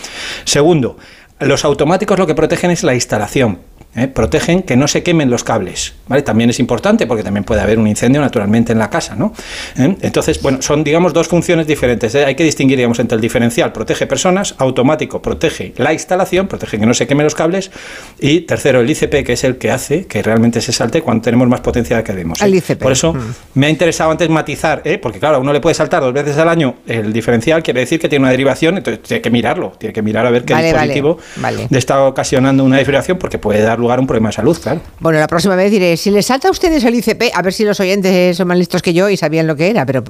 Segundo, 0.43 0.97
los 1.39 1.65
automáticos 1.65 2.17
lo 2.17 2.27
que 2.27 2.35
protegen 2.35 2.71
es 2.71 2.83
la 2.83 2.93
instalación. 2.93 3.59
¿Eh? 3.95 4.07
Protegen 4.07 4.63
que 4.63 4.75
no 4.75 4.87
se 4.87 5.03
quemen 5.03 5.29
los 5.29 5.43
cables. 5.43 5.93
¿vale? 6.07 6.21
También 6.21 6.49
es 6.49 6.59
importante 6.59 7.07
porque 7.07 7.23
también 7.23 7.43
puede 7.43 7.61
haber 7.61 7.79
un 7.79 7.87
incendio 7.87 8.21
naturalmente 8.21 8.71
en 8.73 8.79
la 8.79 8.89
casa. 8.89 9.15
¿no? 9.15 9.33
¿Eh? 9.77 9.95
Entonces, 10.01 10.41
bueno, 10.41 10.61
son 10.61 10.83
digamos 10.83 11.13
dos 11.13 11.27
funciones 11.27 11.67
diferentes. 11.67 12.13
¿eh? 12.15 12.25
Hay 12.25 12.35
que 12.35 12.43
distinguir 12.43 12.77
digamos, 12.77 12.99
entre 12.99 13.15
el 13.15 13.21
diferencial 13.21 13.71
protege 13.71 14.07
personas, 14.07 14.55
automático 14.57 15.21
protege 15.21 15.73
la 15.77 15.93
instalación, 15.93 16.47
protege 16.47 16.79
que 16.79 16.85
no 16.85 16.93
se 16.93 17.07
quemen 17.07 17.23
los 17.23 17.35
cables 17.35 17.71
y 18.19 18.41
tercero 18.41 18.81
el 18.81 18.89
ICP 18.89 19.23
que 19.25 19.33
es 19.33 19.43
el 19.43 19.57
que 19.57 19.71
hace 19.71 20.05
que 20.07 20.21
realmente 20.21 20.61
se 20.61 20.71
salte 20.71 21.01
cuando 21.01 21.23
tenemos 21.23 21.47
más 21.47 21.61
potencia 21.61 21.95
de 21.95 22.01
la 22.01 22.03
que 22.05 22.11
debemos. 22.13 22.41
¿eh? 22.41 22.45
El 22.45 22.55
ICP. 22.55 22.81
Por 22.81 22.91
eso 22.91 23.13
Mm. 23.13 23.19
me 23.59 23.67
ha 23.67 23.69
interesado 23.69 24.11
antes 24.11 24.29
matizar, 24.29 24.81
¿eh? 24.83 24.97
porque 24.97 25.19
claro, 25.19 25.37
a 25.37 25.39
uno 25.39 25.53
le 25.53 25.61
puede 25.61 25.73
saltar 25.73 26.01
dos 26.01 26.11
veces 26.13 26.37
al 26.37 26.49
año 26.49 26.75
el 26.87 27.13
diferencial, 27.13 27.63
quiere 27.63 27.79
decir 27.81 27.99
que 27.99 28.09
tiene 28.09 28.23
una 28.23 28.31
derivación, 28.31 28.77
entonces 28.77 29.01
tiene 29.03 29.21
que 29.21 29.29
mirarlo, 29.29 29.73
tiene 29.77 29.93
que 29.93 30.01
mirar 30.01 30.25
a 30.25 30.29
ver 30.31 30.43
qué 30.43 30.53
Vale, 30.53 30.73
vale, 30.73 30.93
dispositivo 30.93 31.17
vale. 31.37 31.67
le 31.69 31.77
está 31.77 32.03
ocasionando 32.03 32.63
una 32.63 32.77
desviación 32.77 33.17
porque 33.17 33.37
puede 33.37 33.61
dar 33.61 33.79
lugar 33.85 33.99
a 33.99 34.01
un 34.01 34.07
problema 34.07 34.29
de 34.29 34.33
salud, 34.33 34.57
claro. 34.61 34.81
Bueno, 34.99 35.19
la 35.19 35.27
próxima 35.27 35.55
vez 35.55 35.71
diré, 35.71 35.95
si 35.97 36.09
les 36.11 36.25
salta 36.25 36.47
a 36.47 36.51
ustedes 36.51 36.83
el 36.83 36.95
ICP, 36.95 37.31
a 37.33 37.41
ver 37.41 37.53
si 37.53 37.63
los 37.63 37.79
oyentes 37.79 38.35
son 38.35 38.47
más 38.47 38.57
listos 38.57 38.81
que 38.81 38.93
yo 38.93 39.09
y 39.09 39.17
sabían 39.17 39.47
lo 39.47 39.55
que 39.55 39.69
era, 39.69 39.85
pero 39.85 40.03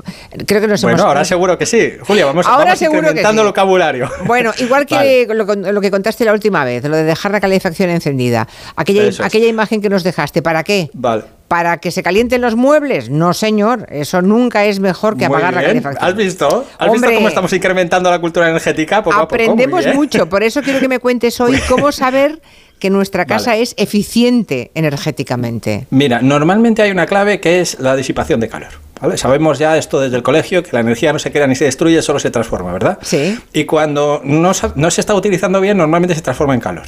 creo 0.48 0.62
que 0.62 0.68
nos 0.68 0.82
Bueno, 0.82 0.98
hemos... 0.98 1.08
ahora 1.08 1.26
seguro 1.26 1.58
que 1.58 1.66
sí. 1.66 1.94
Julia, 2.02 2.26
vamos, 2.26 2.46
Ahora 2.46 2.66
vamos 2.66 2.80
seguro 2.80 3.02
que 3.02 3.08
incrementando 3.08 3.42
sí. 3.42 3.46
el 3.46 3.50
vocabulario. 3.50 4.10
Bueno, 4.26 4.52
igual 4.60 4.86
que 4.86 5.28
Vale. 5.28 5.72
lo, 5.72 5.82
que 5.82 5.92
contaste 5.92 6.26
la 6.26 6.34
última 6.34 6.64
vez, 6.66 6.84
lo 6.84 6.96
de 6.96 7.04
dejar 7.04 7.32
la 7.32 7.40
calefacción 7.40 7.90
encendida. 7.90 8.48
Aquella, 8.76 9.04
Eso 9.04 9.22
es. 9.22 9.28
aquella 9.28 9.48
imagen 9.48 9.82
que 9.82 9.90
nos 9.90 10.04
dejaste, 10.04 10.42
¿para 10.42 10.64
qué? 10.64 10.90
Vale. 10.94 11.24
¿Para 11.48 11.78
que 11.78 11.92
se 11.92 12.02
calienten 12.02 12.42
los 12.42 12.56
muebles? 12.56 13.12
No, 13.12 13.32
señor, 13.34 13.86
eso 13.92 14.24
nunca 14.24 14.66
es 14.66 14.80
mejor 14.80 15.16
que 15.16 15.26
apagar 15.26 15.54
la 15.54 15.62
calefacción. 15.62 16.04
¿Has 16.04 16.16
visto? 16.16 16.66
¿Has 16.80 16.90
Hombre, 16.90 17.10
visto 17.10 17.16
cómo 17.18 17.28
estamos 17.28 17.54
incrementando 17.54 18.10
la 18.10 18.20
cultura 18.20 18.50
energética 18.50 19.04
poco 19.04 19.16
a 19.16 19.20
poco? 19.22 19.36
Aprendemos 19.36 19.86
mucho, 19.94 20.28
por 20.28 20.42
eso 20.42 20.64
quiero 20.64 20.80
que 20.80 20.88
me 20.88 20.98
cuentes 20.98 21.40
hoy 21.40 21.60
cómo 21.70 21.92
saber 21.92 22.42
que 22.80 22.90
nuestra 22.90 23.26
casa 23.26 23.52
Vale. 23.52 23.64
es 23.64 23.74
eficiente 23.78 24.72
energéticamente. 24.76 25.88
Mira, 25.90 26.22
normalmente 26.22 26.82
hay 26.82 26.92
una 26.92 27.06
clave 27.06 27.40
que 27.40 27.62
es 27.62 27.80
la 27.80 27.96
disipación 27.96 28.40
de 28.40 28.50
calor. 28.50 28.70
¿vale? 29.02 29.18
Sabemos 29.18 29.60
ya 29.60 29.78
esto 29.78 30.00
desde 30.00 30.18
el 30.18 30.24
colegio, 30.24 30.64
que 30.64 30.72
la 30.74 30.82
energía 30.82 31.14
no 31.14 31.20
se 31.20 31.32
crea 31.32 31.48
ni 31.48 31.56
se 31.56 31.66
destruye, 31.66 32.02
solo 32.02 32.20
se 32.20 32.32
transforma, 32.32 32.72
¿verdad? 32.74 32.98
Sí. 33.02 33.38
Y 33.54 33.66
cuando 33.66 34.22
no, 34.24 34.54
se 34.54 35.02
está 35.02 35.14
utilizando 35.16 35.62
bien, 35.62 35.78
normalmente 35.78 36.16
se 36.16 36.22
transforma 36.22 36.54
en 36.54 36.60
calor. 36.60 36.88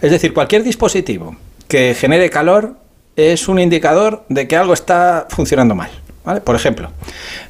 Es 0.00 0.10
decir, 0.10 0.32
cualquier 0.32 0.62
dispositivo 0.62 1.36
que 1.68 1.94
genere 1.94 2.30
calor 2.30 2.76
es 3.16 3.48
un 3.48 3.58
indicador 3.58 4.24
de 4.28 4.46
que 4.48 4.56
algo 4.56 4.72
está 4.72 5.26
funcionando 5.30 5.74
mal. 5.74 5.90
¿vale? 6.24 6.40
Por 6.40 6.54
ejemplo, 6.54 6.90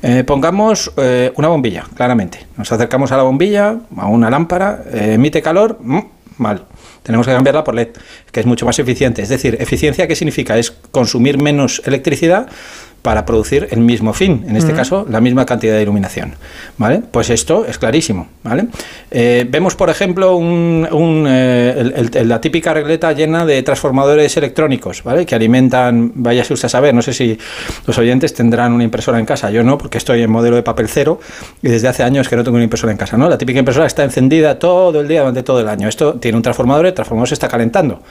eh, 0.02 0.24
pongamos 0.24 0.92
eh, 0.96 1.32
una 1.36 1.48
bombilla, 1.48 1.84
claramente. 1.94 2.46
Nos 2.56 2.70
acercamos 2.72 3.12
a 3.12 3.16
la 3.16 3.22
bombilla, 3.22 3.76
a 3.96 4.06
una 4.06 4.30
lámpara, 4.30 4.82
eh, 4.92 5.12
emite 5.14 5.42
calor, 5.42 5.78
mm, 5.80 5.98
mal. 6.38 6.64
Tenemos 7.08 7.26
que 7.26 7.32
cambiarla 7.32 7.64
por 7.64 7.74
LED, 7.74 7.88
que 8.30 8.40
es 8.40 8.44
mucho 8.44 8.66
más 8.66 8.78
eficiente. 8.78 9.22
Es 9.22 9.30
decir, 9.30 9.56
eficiencia, 9.58 10.06
¿qué 10.06 10.14
significa? 10.14 10.58
Es 10.58 10.70
consumir 10.70 11.38
menos 11.38 11.80
electricidad 11.86 12.48
para 13.02 13.24
producir 13.24 13.68
el 13.70 13.80
mismo 13.80 14.12
fin, 14.12 14.44
en 14.48 14.56
este 14.56 14.72
caso 14.74 15.06
la 15.08 15.20
misma 15.20 15.46
cantidad 15.46 15.74
de 15.74 15.82
iluminación. 15.82 16.34
¿vale? 16.76 17.00
Pues 17.10 17.30
esto 17.30 17.64
es 17.64 17.78
clarísimo. 17.78 18.26
¿vale? 18.42 18.66
Eh, 19.10 19.46
vemos, 19.48 19.74
por 19.76 19.88
ejemplo, 19.88 20.36
un, 20.36 20.86
un, 20.90 21.26
eh, 21.28 21.74
el- 21.96 22.10
el- 22.14 22.28
la 22.28 22.40
típica 22.40 22.74
regleta 22.74 23.12
llena 23.12 23.46
de 23.46 23.62
transformadores 23.62 24.36
electrónicos 24.36 25.02
¿vale? 25.04 25.24
que 25.26 25.34
alimentan, 25.34 26.12
vaya 26.16 26.42
usted 26.42 26.64
a 26.64 26.68
saber, 26.68 26.92
no 26.94 27.02
sé 27.02 27.12
si 27.12 27.38
los 27.86 27.96
oyentes 27.98 28.34
tendrán 28.34 28.72
una 28.72 28.84
impresora 28.84 29.18
en 29.18 29.26
casa, 29.26 29.50
yo 29.50 29.62
no, 29.62 29.78
porque 29.78 29.98
estoy 29.98 30.22
en 30.22 30.30
modelo 30.30 30.56
de 30.56 30.62
papel 30.62 30.88
cero 30.88 31.20
y 31.62 31.68
desde 31.68 31.88
hace 31.88 32.02
años 32.02 32.28
que 32.28 32.36
no 32.36 32.44
tengo 32.44 32.56
una 32.56 32.64
impresora 32.64 32.90
en 32.92 32.98
casa. 32.98 33.16
¿no? 33.16 33.28
La 33.28 33.38
típica 33.38 33.58
impresora 33.60 33.86
está 33.86 34.04
encendida 34.04 34.58
todo 34.58 35.00
el 35.00 35.08
día 35.08 35.20
durante 35.20 35.42
todo 35.42 35.60
el 35.60 35.68
año. 35.68 35.88
Esto 35.88 36.14
tiene 36.14 36.36
un 36.36 36.42
transformador, 36.42 36.86
el 36.86 36.94
transformador 36.94 37.28
se 37.28 37.34
está 37.34 37.48
calentando. 37.48 38.02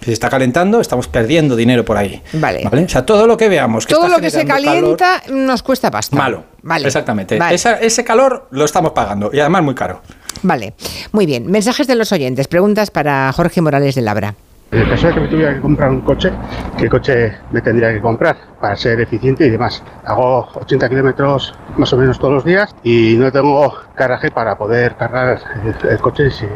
Si 0.00 0.06
se 0.06 0.12
está 0.12 0.28
calentando, 0.28 0.80
estamos 0.80 1.08
perdiendo 1.08 1.56
dinero 1.56 1.84
por 1.84 1.96
ahí. 1.96 2.22
Vale. 2.34 2.66
O 2.66 2.88
sea, 2.88 3.06
todo 3.06 3.26
lo 3.26 3.36
que 3.36 3.48
veamos 3.48 3.86
que 3.86 3.94
Todo 3.94 4.04
está 4.06 4.16
lo 4.16 4.22
que 4.22 4.30
se 4.30 4.44
calor, 4.44 4.64
calienta 4.98 5.22
nos 5.30 5.62
cuesta 5.62 5.90
pasta. 5.90 6.14
malo. 6.16 6.44
Vale. 6.62 6.86
Exactamente. 6.86 7.38
Vale. 7.38 7.54
Esa- 7.54 7.78
ese 7.80 8.04
calor 8.04 8.48
lo 8.50 8.64
estamos 8.64 8.92
pagando 8.92 9.30
y 9.32 9.40
además 9.40 9.62
muy 9.62 9.74
caro. 9.74 10.02
Vale. 10.42 10.74
Muy 11.12 11.24
bien. 11.26 11.50
Mensajes 11.50 11.86
de 11.86 11.94
los 11.94 12.12
oyentes. 12.12 12.48
Preguntas 12.48 12.90
para 12.90 13.32
Jorge 13.32 13.60
Morales 13.62 13.94
de 13.94 14.02
Labra. 14.02 14.34
El 14.74 14.88
caso 14.88 15.06
de 15.06 15.14
que 15.14 15.20
me 15.20 15.28
tuviera 15.28 15.54
que 15.54 15.60
comprar 15.60 15.88
un 15.88 16.00
coche, 16.00 16.32
¿qué 16.76 16.88
coche 16.88 17.32
me 17.52 17.60
tendría 17.60 17.92
que 17.92 18.00
comprar 18.00 18.36
para 18.60 18.74
ser 18.74 19.00
eficiente 19.00 19.46
y 19.46 19.50
demás? 19.50 19.84
Hago 20.04 20.48
80 20.52 20.88
kilómetros 20.88 21.54
más 21.76 21.92
o 21.92 21.96
menos 21.96 22.18
todos 22.18 22.34
los 22.34 22.44
días 22.44 22.74
y 22.82 23.14
no 23.16 23.30
tengo 23.30 23.72
garaje 23.96 24.32
para 24.32 24.58
poder 24.58 24.96
cargar 24.96 25.40
el, 25.64 25.90
el 25.90 25.98
coche 25.98 26.28
si, 26.28 26.46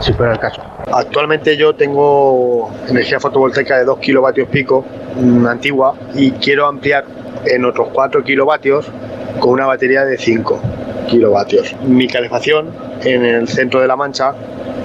si 0.00 0.12
fuera 0.12 0.32
el 0.32 0.40
caso. 0.40 0.60
Actualmente 0.92 1.56
yo 1.56 1.72
tengo 1.76 2.68
energía 2.88 3.20
fotovoltaica 3.20 3.78
de 3.78 3.84
2 3.84 3.98
kilovatios 4.00 4.48
pico, 4.48 4.84
mm, 5.14 5.46
antigua, 5.46 5.94
y 6.14 6.32
quiero 6.32 6.66
ampliar 6.66 7.04
en 7.44 7.64
otros 7.64 7.90
4 7.92 8.24
kilovatios 8.24 8.86
con 9.38 9.50
una 9.50 9.66
batería 9.66 10.04
de 10.04 10.18
5 10.18 10.60
kilovatios. 11.08 11.76
Mi 11.86 12.08
calefacción 12.08 12.72
en 13.04 13.24
el 13.24 13.46
centro 13.46 13.80
de 13.80 13.86
La 13.86 13.94
Mancha 13.94 14.34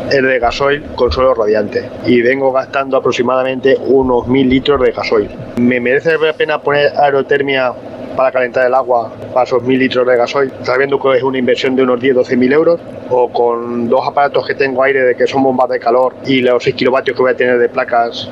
es 0.09 0.21
de 0.21 0.39
gasoil 0.39 0.83
con 0.95 1.11
suelo 1.11 1.33
radiante 1.33 1.89
y 2.05 2.21
vengo 2.21 2.51
gastando 2.51 2.97
aproximadamente 2.97 3.77
unos 3.85 4.27
1000 4.27 4.49
litros 4.49 4.81
de 4.81 4.91
gasoil. 4.91 5.29
¿Me 5.57 5.79
merece 5.79 6.17
la 6.17 6.33
pena 6.33 6.61
poner 6.61 6.91
aerotermia 6.97 7.73
para 8.15 8.31
calentar 8.31 8.65
el 8.67 8.73
agua 8.73 9.11
para 9.33 9.43
esos 9.45 9.63
1000 9.63 9.79
litros 9.79 10.07
de 10.07 10.15
gasoil, 10.17 10.51
sabiendo 10.63 10.99
que 10.99 11.17
es 11.17 11.23
una 11.23 11.37
inversión 11.37 11.75
de 11.75 11.83
unos 11.83 11.99
10-12 11.99 12.37
mil 12.37 12.53
euros? 12.53 12.79
O 13.09 13.29
con 13.31 13.89
dos 13.89 14.07
aparatos 14.07 14.47
que 14.47 14.55
tengo 14.55 14.81
aire 14.83 15.01
de 15.01 15.15
que 15.15 15.27
son 15.27 15.43
bombas 15.43 15.69
de 15.69 15.79
calor 15.79 16.15
y 16.25 16.41
los 16.41 16.63
6 16.63 16.75
kilovatios 16.75 17.15
que 17.15 17.21
voy 17.21 17.31
a 17.31 17.35
tener 17.37 17.59
de 17.59 17.69
placas, 17.69 18.29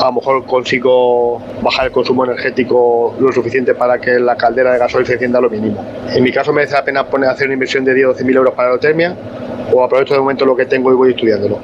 a 0.00 0.06
lo 0.06 0.12
mejor 0.12 0.44
consigo 0.46 1.40
bajar 1.62 1.86
el 1.86 1.92
consumo 1.92 2.24
energético 2.24 3.14
lo 3.18 3.32
suficiente 3.32 3.74
para 3.74 4.00
que 4.00 4.18
la 4.18 4.36
caldera 4.36 4.72
de 4.72 4.78
gasoil 4.78 5.06
se 5.06 5.14
encienda 5.14 5.40
lo 5.40 5.50
mínimo. 5.50 5.84
En 6.10 6.22
mi 6.22 6.32
caso 6.32 6.52
merece 6.52 6.74
la 6.74 6.84
pena 6.84 7.06
poner, 7.06 7.28
hacer 7.28 7.46
una 7.46 7.54
inversión 7.54 7.84
de 7.84 7.94
10-12 7.94 8.24
mil 8.24 8.36
euros 8.36 8.54
para 8.54 8.68
aerotermia 8.68 9.14
o 9.72 9.82
aprovecho 9.84 10.14
de 10.14 10.20
momento 10.20 10.44
lo 10.46 10.56
que 10.56 10.66
tengo 10.66 10.90
y 10.92 10.94
voy 10.94 11.10
estudiándolo. 11.10 11.58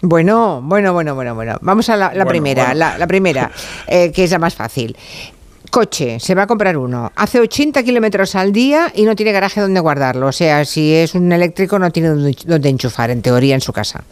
Bueno, 0.00 0.60
bueno, 0.64 0.92
bueno, 0.92 1.14
bueno, 1.14 1.34
bueno. 1.36 1.58
Vamos 1.60 1.88
a 1.88 1.96
la, 1.96 2.06
la 2.06 2.24
Bueno, 2.24 2.28
primera, 2.28 2.64
bueno. 2.64 2.78
La, 2.78 2.98
la 2.98 3.06
primera, 3.06 3.50
eh, 3.86 4.10
que 4.10 4.24
es 4.24 4.32
la 4.32 4.38
más 4.38 4.54
fácil. 4.54 4.96
Coche, 5.70 6.20
se 6.20 6.34
va 6.34 6.42
a 6.42 6.46
comprar 6.46 6.76
uno. 6.76 7.10
Hace 7.16 7.40
80 7.40 7.82
kilómetros 7.82 8.34
al 8.34 8.52
día 8.52 8.92
y 8.94 9.04
no 9.04 9.16
tiene 9.16 9.32
garaje 9.32 9.60
donde 9.60 9.80
guardarlo. 9.80 10.26
O 10.26 10.32
sea, 10.32 10.64
si 10.64 10.92
es 10.94 11.14
un 11.14 11.32
eléctrico, 11.32 11.78
no 11.78 11.90
tiene 11.90 12.08
donde, 12.10 12.68
enchufar, 12.68 13.10
en 13.10 13.22
teoría, 13.22 13.54
en 13.54 13.60
su 13.60 13.72
casa. 13.72 14.02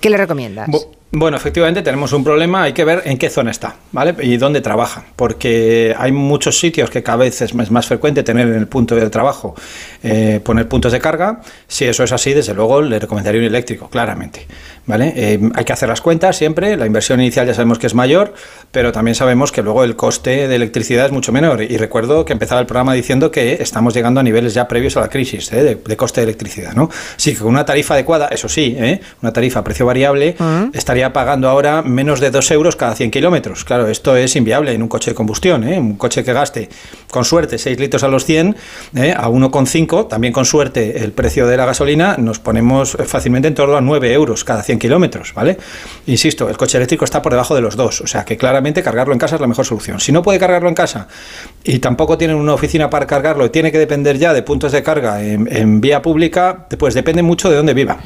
¿Qué 0.00 0.10
le 0.10 0.16
recomiendas? 0.16 0.68
Bu- 0.68 0.86
Bueno, 1.12 1.36
efectivamente 1.36 1.82
tenemos 1.82 2.12
un 2.14 2.24
problema, 2.24 2.62
hay 2.64 2.72
que 2.72 2.84
ver 2.84 3.02
en 3.04 3.18
qué 3.18 3.28
zona 3.30 3.50
está, 3.50 3.76
¿vale? 3.92 4.14
Y 4.22 4.38
dónde 4.38 4.60
trabaja, 4.62 5.04
porque 5.14 5.94
hay 5.98 6.10
muchos 6.10 6.58
sitios 6.58 6.88
que 6.90 7.02
cada 7.02 7.18
vez 7.18 7.40
es 7.42 7.54
más, 7.54 7.86
frecuente 7.86 8.22
tener 8.22 8.48
en 8.48 8.54
el 8.54 8.66
punto 8.66 8.96
de 8.96 9.08
trabajo 9.10 9.54
eh, 10.02 10.40
poner 10.42 10.68
puntos 10.68 10.90
de 10.90 10.98
carga. 11.00 11.42
Si 11.68 11.84
eso 11.84 12.02
es 12.02 12.12
así, 12.12 12.32
desde 12.32 12.54
luego 12.54 12.80
le 12.80 12.98
recomendaría 12.98 13.40
un 13.42 13.46
eléctrico, 13.46 13.88
claramente, 13.88 14.46
¿vale? 14.86 15.12
Eh, 15.16 15.40
hay 15.54 15.64
que 15.64 15.72
hacer 15.72 15.88
las 15.88 16.00
cuentas 16.00 16.36
siempre, 16.36 16.76
la 16.76 16.86
inversión 16.86 17.20
inicial 17.20 17.46
ya 17.46 17.54
sabemos 17.54 17.78
que 17.78 17.86
es 17.86 17.94
mayor, 17.94 18.34
pero 18.70 18.92
también 18.92 19.14
sabemos 19.14 19.52
que 19.52 19.62
luego 19.62 19.84
el 19.84 19.96
coste 19.96 20.48
de 20.48 20.56
electricidad 20.56 21.06
es 21.06 21.12
mucho 21.12 21.32
menor. 21.32 21.62
Y 21.62 21.76
recuerdo 21.76 22.24
que 22.24 22.32
empezaba 22.32 22.60
el 22.60 22.66
programa 22.66 22.94
diciendo 22.94 23.30
que 23.30 23.54
estamos 23.60 23.94
llegando 23.94 24.20
a 24.20 24.22
niveles 24.22 24.54
ya 24.54 24.68
previos 24.68 24.96
a 24.96 25.00
la 25.00 25.08
crisis 25.08 25.52
¿eh? 25.52 25.62
de, 25.62 25.74
de 25.76 25.96
coste 25.96 26.20
de 26.20 26.24
electricidad, 26.24 26.72
¿no? 26.74 26.90
Sí, 27.16 27.34
que 27.34 27.40
con 27.40 27.48
una 27.48 27.64
tarifa 27.64 27.94
adecuada, 27.94 28.28
eso 28.28 28.48
sí, 28.48 28.76
¿eh? 28.78 29.00
una 29.20 29.32
tarifa 29.32 29.60
a 29.60 29.64
precio 29.64 29.86
variable, 29.86 30.36
estaría 30.72 31.12
pagando 31.12 31.48
ahora 31.48 31.82
menos 31.82 32.20
de 32.20 32.30
2 32.30 32.50
euros 32.52 32.76
cada 32.76 32.94
100 32.94 33.10
kilómetros. 33.10 33.64
Claro, 33.64 33.88
esto 33.88 34.16
es 34.16 34.34
inviable 34.36 34.72
en 34.72 34.82
un 34.82 34.88
coche 34.88 35.10
de 35.10 35.14
combustión, 35.14 35.64
¿eh? 35.64 35.78
un 35.78 35.96
coche 35.96 36.24
que 36.24 36.32
gaste 36.32 36.68
con 37.10 37.24
suerte 37.24 37.58
6 37.58 37.78
litros 37.78 38.02
a 38.02 38.08
los 38.08 38.24
100, 38.24 38.56
¿eh? 38.96 39.14
a 39.16 39.28
1,5, 39.28 40.08
también 40.08 40.32
con 40.32 40.44
suerte 40.44 41.04
el 41.04 41.12
precio 41.12 41.46
de 41.46 41.56
la 41.56 41.66
gasolina, 41.66 42.16
nos 42.18 42.38
ponemos 42.38 42.96
fácilmente 43.06 43.48
en 43.48 43.54
torno 43.54 43.76
a 43.76 43.80
9 43.80 44.12
euros 44.12 44.44
cada 44.44 44.62
100 44.62 44.71
kilómetros, 44.78 45.32
¿vale? 45.34 45.56
Insisto, 46.06 46.48
el 46.48 46.56
coche 46.56 46.78
eléctrico 46.78 47.04
está 47.04 47.22
por 47.22 47.32
debajo 47.32 47.54
de 47.54 47.60
los 47.60 47.76
dos, 47.76 48.00
o 48.00 48.06
sea 48.06 48.24
que 48.24 48.36
claramente 48.36 48.82
cargarlo 48.82 49.12
en 49.12 49.18
casa 49.18 49.36
es 49.36 49.40
la 49.40 49.46
mejor 49.46 49.64
solución. 49.64 50.00
Si 50.00 50.12
no 50.12 50.22
puede 50.22 50.38
cargarlo 50.38 50.68
en 50.68 50.74
casa 50.74 51.08
y 51.64 51.78
tampoco 51.78 52.18
tienen 52.18 52.36
una 52.36 52.54
oficina 52.54 52.90
para 52.90 53.06
cargarlo 53.06 53.46
y 53.46 53.50
tiene 53.50 53.70
que 53.72 53.78
depender 53.78 54.18
ya 54.18 54.32
de 54.32 54.42
puntos 54.42 54.72
de 54.72 54.82
carga 54.82 55.22
en, 55.22 55.48
en 55.54 55.80
vía 55.80 56.02
pública, 56.02 56.66
pues 56.78 56.94
depende 56.94 57.22
mucho 57.22 57.48
de 57.50 57.56
dónde 57.56 57.74
viva. 57.74 57.98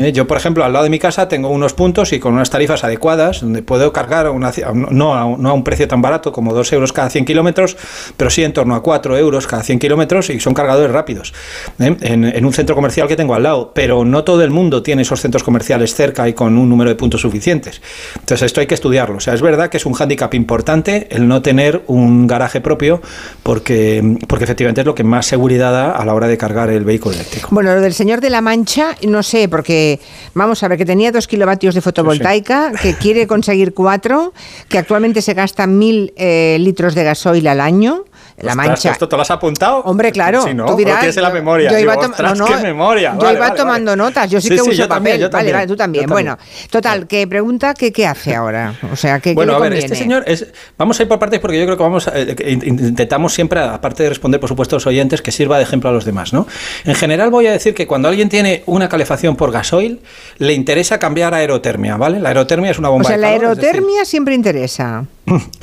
¿Eh? 0.00 0.12
Yo, 0.12 0.26
por 0.26 0.36
ejemplo, 0.36 0.64
al 0.64 0.72
lado 0.72 0.84
de 0.84 0.90
mi 0.90 0.98
casa 0.98 1.28
tengo 1.28 1.48
unos 1.50 1.74
puntos 1.74 2.12
y 2.12 2.18
con 2.18 2.34
unas 2.34 2.50
tarifas 2.50 2.84
adecuadas, 2.84 3.40
donde 3.40 3.62
puedo 3.62 3.92
cargar 3.92 4.26
a 4.26 4.30
una, 4.30 4.52
no, 4.74 5.14
a, 5.14 5.24
un- 5.24 5.42
no 5.42 5.50
a 5.50 5.52
un 5.52 5.64
precio 5.64 5.86
tan 5.88 6.02
barato 6.02 6.32
como 6.32 6.52
2 6.54 6.72
euros 6.72 6.92
cada 6.92 7.10
100 7.10 7.24
kilómetros, 7.24 7.76
pero 8.16 8.30
sí 8.30 8.42
en 8.44 8.52
torno 8.52 8.74
a 8.74 8.82
4 8.82 9.16
euros 9.16 9.46
cada 9.46 9.62
100 9.62 9.78
kilómetros 9.78 10.30
y 10.30 10.40
son 10.40 10.54
cargadores 10.54 10.90
rápidos. 10.92 11.32
¿eh? 11.78 11.96
En, 12.00 12.24
en 12.24 12.44
un 12.44 12.52
centro 12.52 12.74
comercial 12.74 13.06
que 13.08 13.16
tengo 13.16 13.34
al 13.34 13.42
lado, 13.42 13.72
pero 13.74 14.04
no 14.04 14.24
todo 14.24 14.42
el 14.42 14.50
mundo 14.50 14.82
tiene 14.82 15.02
esos 15.02 15.20
centros 15.20 15.42
comerciales 15.42 15.94
cerca 15.98 16.28
y 16.28 16.32
con 16.32 16.56
un 16.56 16.68
número 16.68 16.90
de 16.90 16.96
puntos 16.96 17.20
suficientes. 17.20 17.82
Entonces, 18.14 18.46
esto 18.46 18.60
hay 18.60 18.68
que 18.68 18.74
estudiarlo. 18.74 19.16
O 19.16 19.20
sea, 19.20 19.34
es 19.34 19.42
verdad 19.42 19.68
que 19.68 19.78
es 19.78 19.84
un 19.84 19.94
hándicap 19.94 20.32
importante 20.34 21.08
el 21.10 21.26
no 21.26 21.42
tener 21.42 21.82
un 21.88 22.28
garaje 22.28 22.60
propio, 22.60 23.02
porque, 23.42 24.16
porque 24.28 24.44
efectivamente 24.44 24.82
es 24.82 24.86
lo 24.86 24.94
que 24.94 25.02
más 25.02 25.26
seguridad 25.26 25.72
da 25.72 25.90
a 25.90 26.04
la 26.04 26.14
hora 26.14 26.28
de 26.28 26.38
cargar 26.38 26.70
el 26.70 26.84
vehículo 26.84 27.16
eléctrico. 27.16 27.48
Bueno, 27.50 27.74
lo 27.74 27.80
del 27.80 27.94
señor 27.94 28.20
de 28.20 28.30
la 28.30 28.40
Mancha, 28.40 28.94
no 29.08 29.24
sé, 29.24 29.48
porque 29.48 29.98
vamos 30.34 30.62
a 30.62 30.68
ver 30.68 30.78
que 30.78 30.86
tenía 30.86 31.10
dos 31.10 31.26
kilovatios 31.26 31.74
de 31.74 31.80
fotovoltaica, 31.80 32.72
que 32.80 32.94
quiere 32.94 33.26
conseguir 33.26 33.74
cuatro, 33.74 34.32
que 34.68 34.78
actualmente 34.78 35.20
se 35.20 35.34
gasta 35.34 35.66
mil 35.66 36.12
eh, 36.16 36.58
litros 36.60 36.94
de 36.94 37.02
gasoil 37.02 37.46
al 37.48 37.60
año. 37.60 38.04
La 38.40 38.54
Mancha. 38.54 38.92
¿Esto 38.92 39.08
te 39.08 39.16
lo 39.16 39.22
has 39.22 39.30
apuntado? 39.30 39.78
Hombre, 39.80 40.12
claro. 40.12 40.42
Sí, 40.42 40.54
¿no? 40.54 40.66
tú 40.66 40.76
dirás, 40.76 41.00
tienes 41.00 41.16
en 41.16 41.22
la 41.22 41.30
memoria. 41.30 41.70
Yo 41.70 41.78
iba, 41.78 41.92
Digo, 41.96 42.08
no, 42.18 42.34
no, 42.34 42.44
qué 42.46 42.56
memoria. 42.56 43.12
Yo 43.14 43.18
Vale, 43.18 43.36
iba 43.38 43.46
vale, 43.48 43.58
tomando 43.58 43.90
vale. 43.92 44.02
notas. 44.02 44.30
Yo 44.30 44.40
sí, 44.40 44.48
Sí, 44.48 44.50
que 44.50 44.56
sí, 44.56 44.62
uso 44.62 44.72
yo 44.72 44.88
también, 44.88 45.16
papel. 45.16 45.20
yo 45.20 45.26
vale, 45.26 45.30
también, 45.30 45.56
vale, 45.56 45.66
tú 45.66 45.76
también. 45.76 46.06
también. 46.06 46.26
Bueno, 46.36 46.38
total, 46.70 47.06
que 47.06 47.26
pregunta 47.26 47.74
que 47.74 47.92
qué 47.92 48.06
hace 48.06 48.34
ahora. 48.34 48.74
O 48.92 48.96
sea, 48.96 49.20
que 49.20 49.34
Bueno, 49.34 49.52
¿qué 49.52 49.56
a 49.56 49.60
ver, 49.60 49.72
este 49.74 49.94
señor 49.96 50.24
es. 50.26 50.46
Vamos 50.76 50.98
a 50.98 51.02
ir 51.02 51.08
por 51.08 51.18
partes 51.18 51.40
porque 51.40 51.58
yo 51.58 51.64
creo 51.64 51.76
que 51.76 51.82
vamos. 51.82 52.06
a- 52.08 52.12
eh, 52.14 52.36
intentamos 52.64 53.32
siempre, 53.34 53.60
aparte 53.60 54.02
de 54.04 54.08
responder, 54.10 54.38
por 54.40 54.48
supuesto, 54.48 54.76
a 54.76 54.78
los 54.78 54.86
oyentes, 54.86 55.20
que 55.22 55.32
sirva 55.32 55.56
de 55.58 55.64
ejemplo 55.64 55.90
a 55.90 55.92
los 55.92 56.04
demás, 56.04 56.32
¿no? 56.32 56.46
En 56.84 56.94
general, 56.94 57.30
voy 57.30 57.46
a 57.46 57.52
decir 57.52 57.74
que 57.74 57.86
cuando 57.86 58.08
alguien 58.08 58.28
tiene 58.28 58.62
una 58.66 58.88
calefacción 58.88 59.36
por 59.36 59.50
gasoil, 59.52 60.00
le 60.38 60.52
interesa 60.52 60.98
cambiar 60.98 61.34
a 61.34 61.38
aerotermia, 61.38 61.96
¿vale? 61.96 62.20
La 62.20 62.28
aerotermia 62.28 62.70
es 62.70 62.78
una 62.78 62.88
O 62.90 62.92
bomba 62.92 63.08
sea, 63.08 63.16
de 63.16 63.22
la 63.22 63.28
calor, 63.32 63.42
es 63.52 63.56
decir, 63.56 63.64
aerotermia 63.70 64.04
siempre 64.04 64.34
interesa. 64.34 65.04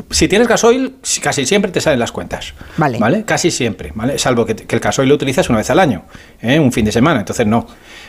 Si 0.10 0.28
tienes 0.28 0.48
gasoil, 0.48 0.96
si- 1.02 1.22
casi 1.22 1.46
siempre 1.46 1.72
te 1.72 1.82
salen 1.82 2.00
las 2.00 2.12
cuentas. 2.12 2.54
Vale. 3.00 3.24
Casi 3.26 3.52
siempre, 3.52 3.92
¿vale? 3.96 4.18
Salvo 4.20 4.46
que, 4.46 4.56
que 4.56 4.76
el 4.76 4.82
gasoil 4.82 5.10
lo 5.10 5.16
utilizas 5.16 5.50
una 5.50 5.60
vez 5.60 5.70
al 5.70 5.80
año, 5.80 6.04
¿eh? 6.42 6.60
un 6.60 6.72
fin 6.72 6.86
de 6.86 6.92
semana, 6.92 7.20
entonces 7.22 7.46
no. 7.48 7.68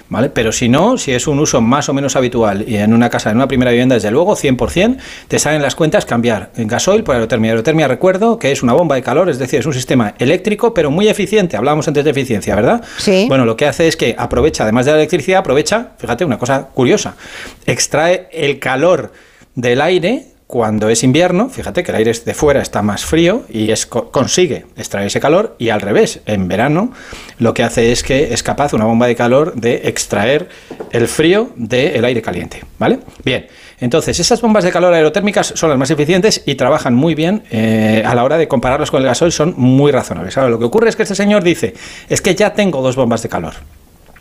¿Vale? 0.08 0.30
Pero 0.30 0.52
si 0.52 0.68
no, 0.68 0.96
si 0.98 1.10
es 1.12 1.26
un 1.26 1.40
uso 1.40 1.60
más 1.60 1.88
o 1.88 1.92
menos 1.92 2.14
habitual 2.14 2.64
y 2.68 2.76
en 2.76 2.94
una 2.94 3.10
casa, 3.10 3.30
en 3.30 3.36
una 3.38 3.48
primera 3.48 3.72
vivienda, 3.72 3.96
desde 3.96 4.12
luego, 4.12 4.36
100%, 4.36 4.98
te 5.26 5.38
salen 5.40 5.60
las 5.62 5.74
cuentas 5.74 6.06
cambiar 6.06 6.52
en 6.56 6.68
gasoil 6.68 7.02
por 7.02 7.16
aerotermia. 7.16 7.50
Aerotermia, 7.50 7.88
recuerdo 7.88 8.38
que 8.38 8.52
es 8.52 8.62
una 8.62 8.72
bomba 8.72 8.94
de 8.94 9.02
calor, 9.02 9.28
es 9.28 9.40
decir, 9.40 9.58
es 9.58 9.66
un 9.66 9.74
sistema 9.74 10.14
eléctrico, 10.20 10.72
pero 10.72 10.92
muy 10.92 11.08
eficiente. 11.08 11.56
Hablábamos 11.56 11.88
antes 11.88 12.04
de 12.04 12.10
eficiencia, 12.12 12.54
¿verdad? 12.54 12.84
Sí. 12.98 13.24
Bueno, 13.26 13.44
lo 13.44 13.56
que 13.56 13.66
hace 13.66 13.88
es 13.88 13.96
que 13.96 14.14
aprovecha, 14.16 14.62
además 14.62 14.86
de 14.86 14.92
la 14.92 14.98
electricidad, 14.98 15.40
aprovecha, 15.40 15.88
fíjate, 15.98 16.24
una 16.24 16.38
cosa 16.38 16.68
curiosa, 16.72 17.16
extrae 17.66 18.28
el 18.32 18.60
calor 18.60 19.12
del 19.56 19.80
aire 19.80 20.26
cuando 20.46 20.88
es 20.88 21.02
invierno, 21.02 21.48
fíjate 21.48 21.82
que 21.82 21.90
el 21.90 21.96
aire 21.96 22.12
de 22.12 22.34
fuera 22.34 22.62
está 22.62 22.80
más 22.80 23.04
frío 23.04 23.42
y 23.48 23.72
es, 23.72 23.86
consigue 23.86 24.66
extraer 24.76 25.08
ese 25.08 25.18
calor 25.18 25.56
y 25.58 25.70
al 25.70 25.80
revés, 25.80 26.20
en 26.26 26.46
verano 26.46 26.92
lo 27.38 27.52
que 27.52 27.64
hace 27.64 27.90
es 27.90 28.04
que 28.04 28.32
es 28.32 28.44
capaz 28.44 28.72
una 28.72 28.84
bomba 28.84 29.08
de 29.08 29.16
calor 29.16 29.54
de 29.54 29.88
extraer 29.88 30.48
el 30.92 31.08
frío 31.08 31.50
del 31.56 32.04
aire 32.04 32.22
caliente, 32.22 32.62
¿vale? 32.78 33.00
Bien, 33.24 33.48
entonces 33.80 34.20
esas 34.20 34.40
bombas 34.40 34.62
de 34.62 34.70
calor 34.70 34.94
aerotérmicas 34.94 35.52
son 35.56 35.70
las 35.70 35.78
más 35.78 35.90
eficientes 35.90 36.42
y 36.46 36.54
trabajan 36.54 36.94
muy 36.94 37.16
bien 37.16 37.42
eh, 37.50 38.04
a 38.06 38.14
la 38.14 38.22
hora 38.22 38.38
de 38.38 38.46
compararlas 38.46 38.92
con 38.92 39.02
el 39.02 39.08
gasoil, 39.08 39.32
son 39.32 39.54
muy 39.56 39.90
razonables. 39.90 40.36
Ahora, 40.38 40.50
lo 40.50 40.58
que 40.60 40.64
ocurre 40.64 40.88
es 40.88 40.96
que 40.96 41.02
este 41.02 41.16
señor 41.16 41.42
dice, 41.42 41.74
es 42.08 42.20
que 42.20 42.36
ya 42.36 42.52
tengo 42.52 42.82
dos 42.82 42.94
bombas 42.94 43.22
de 43.22 43.28
calor. 43.28 43.54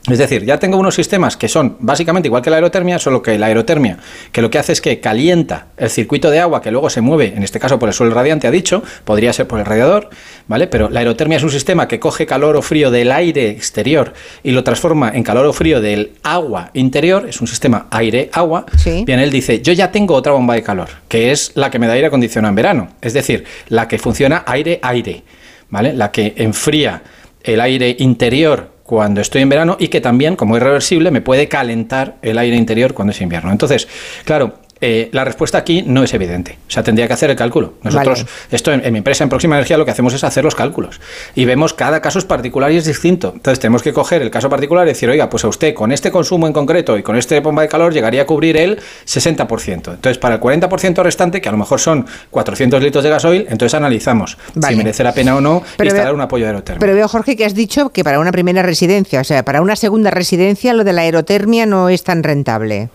Es 0.09 0.19
decir, 0.19 0.45
ya 0.45 0.59
tengo 0.59 0.77
unos 0.77 0.93
sistemas 0.93 1.35
que 1.35 1.47
son 1.47 1.77
básicamente 1.79 2.27
igual 2.27 2.43
que 2.43 2.51
la 2.51 2.57
aerotermia, 2.57 2.99
solo 2.99 3.23
que 3.23 3.39
la 3.39 3.47
aerotermia, 3.47 3.97
que 4.31 4.41
lo 4.41 4.51
que 4.51 4.59
hace 4.59 4.71
es 4.71 4.79
que 4.79 4.99
calienta 4.99 5.67
el 5.77 5.89
circuito 5.89 6.29
de 6.29 6.39
agua 6.39 6.61
que 6.61 6.69
luego 6.69 6.91
se 6.91 7.01
mueve, 7.01 7.33
en 7.35 7.41
este 7.41 7.59
caso 7.59 7.79
por 7.79 7.89
el 7.89 7.93
suelo 7.93 8.13
radiante, 8.13 8.45
ha 8.45 8.51
dicho, 8.51 8.83
podría 9.03 9.33
ser 9.33 9.47
por 9.47 9.59
el 9.59 9.65
radiador, 9.65 10.09
¿vale? 10.47 10.67
Pero 10.67 10.89
la 10.89 10.99
aerotermia 10.99 11.37
es 11.37 11.43
un 11.43 11.49
sistema 11.49 11.87
que 11.87 11.99
coge 11.99 12.27
calor 12.27 12.55
o 12.55 12.61
frío 12.61 12.91
del 12.91 13.11
aire 13.11 13.49
exterior 13.49 14.13
y 14.43 14.51
lo 14.51 14.63
transforma 14.63 15.09
en 15.09 15.23
calor 15.23 15.47
o 15.47 15.53
frío 15.53 15.81
del 15.81 16.11
agua 16.21 16.69
interior, 16.73 17.27
es 17.27 17.41
un 17.41 17.47
sistema 17.47 17.87
aire-agua. 17.89 18.65
Bien, 19.05 19.19
él 19.19 19.31
dice, 19.31 19.61
yo 19.61 19.73
ya 19.73 19.91
tengo 19.91 20.13
otra 20.13 20.33
bomba 20.33 20.53
de 20.53 20.61
calor, 20.61 20.89
que 21.07 21.31
es 21.31 21.51
la 21.55 21.71
que 21.71 21.79
me 21.79 21.87
da 21.87 21.93
aire 21.93 22.07
acondicionado 22.07 22.49
en 22.49 22.55
verano, 22.55 22.89
es 23.01 23.13
decir, 23.13 23.43
la 23.69 23.87
que 23.87 23.97
funciona 23.97 24.43
aire-aire, 24.45 25.23
¿vale? 25.69 25.93
La 25.93 26.11
que 26.11 26.35
enfría 26.37 27.01
el 27.43 27.59
aire 27.59 27.95
interior 27.99 28.74
cuando 28.85 29.19
estoy 29.19 29.41
en 29.41 29.49
verano 29.49 29.77
y 29.79 29.87
que 29.87 29.99
también, 29.99 30.35
como 30.35 30.57
es 30.57 30.63
reversible, 30.63 31.09
me 31.09 31.21
puede 31.21 31.47
calentar 31.47 32.15
el 32.21 32.37
aire 32.37 32.55
interior 32.55 32.93
cuando 32.93 33.11
es 33.11 33.21
invierno. 33.21 33.51
Entonces, 33.51 33.87
claro, 34.25 34.59
eh, 34.87 35.09
la 35.13 35.25
respuesta 35.25 35.57
aquí 35.57 35.81
no 35.81 36.03
es 36.03 36.13
evidente. 36.13 36.59
O 36.67 36.71
sea, 36.71 36.83
tendría 36.83 37.07
que 37.07 37.13
hacer 37.13 37.31
el 37.31 37.35
cálculo. 37.35 37.73
Nosotros, 37.81 38.23
esto 38.51 38.71
en, 38.71 38.91
mi 38.93 38.99
empresa, 38.99 39.23
en 39.23 39.31
Próxima 39.31 39.55
Energía, 39.55 39.79
lo 39.79 39.85
que 39.85 39.89
hacemos 39.89 40.13
es 40.13 40.23
hacer 40.23 40.43
los 40.43 40.53
cálculos. 40.53 41.01
Y 41.33 41.45
vemos 41.45 41.73
cada 41.73 42.03
caso 42.03 42.19
es 42.19 42.25
particular 42.25 42.71
y 42.71 42.77
es 42.77 42.85
distinto. 42.85 43.31
Entonces, 43.33 43.59
tenemos 43.59 43.81
que 43.81 43.93
coger 43.93 44.21
el 44.21 44.29
caso 44.29 44.47
particular 44.47 44.85
y 44.85 44.89
decir, 44.89 45.09
oiga, 45.09 45.27
pues 45.27 45.43
a 45.43 45.47
usted 45.47 45.73
con 45.73 45.91
este 45.91 46.11
consumo 46.11 46.45
en 46.45 46.53
concreto 46.53 46.99
y 46.99 47.01
con 47.01 47.15
este 47.15 47.39
bomba 47.39 47.63
de 47.63 47.67
calor 47.67 47.95
llegaría 47.95 48.21
a 48.21 48.25
cubrir 48.27 48.57
el 48.57 48.79
60%. 49.07 49.73
Entonces, 49.73 50.19
para 50.19 50.35
el 50.35 50.41
40% 50.41 51.01
restante, 51.01 51.41
que 51.41 51.49
a 51.49 51.51
lo 51.51 51.57
mejor 51.57 51.79
son 51.79 52.05
400 52.29 52.83
litros 52.83 53.03
de 53.03 53.09
gasoil, 53.09 53.47
entonces 53.49 53.73
analizamos 53.73 54.37
si 54.53 54.75
merece 54.75 55.03
la 55.03 55.15
pena 55.15 55.35
o 55.35 55.41
no 55.41 55.63
instalar 55.79 56.13
un 56.13 56.21
apoyo 56.21 56.45
aerotérmico. 56.45 56.81
Pero 56.81 56.93
veo, 56.93 57.07
Jorge, 57.07 57.35
que 57.35 57.45
has 57.45 57.55
dicho 57.55 57.89
que 57.89 58.03
para 58.03 58.19
una 58.19 58.31
primera 58.31 58.61
residencia, 58.61 59.21
o 59.21 59.23
sea, 59.23 59.43
para 59.43 59.63
una 59.63 59.75
segunda 59.75 60.11
residencia, 60.11 60.73
lo 60.73 60.83
de 60.83 60.93
la 60.93 61.01
aerotermia 61.01 61.65
no 61.65 61.89
es 61.89 62.03
tan 62.03 62.21
rentable 62.21 62.89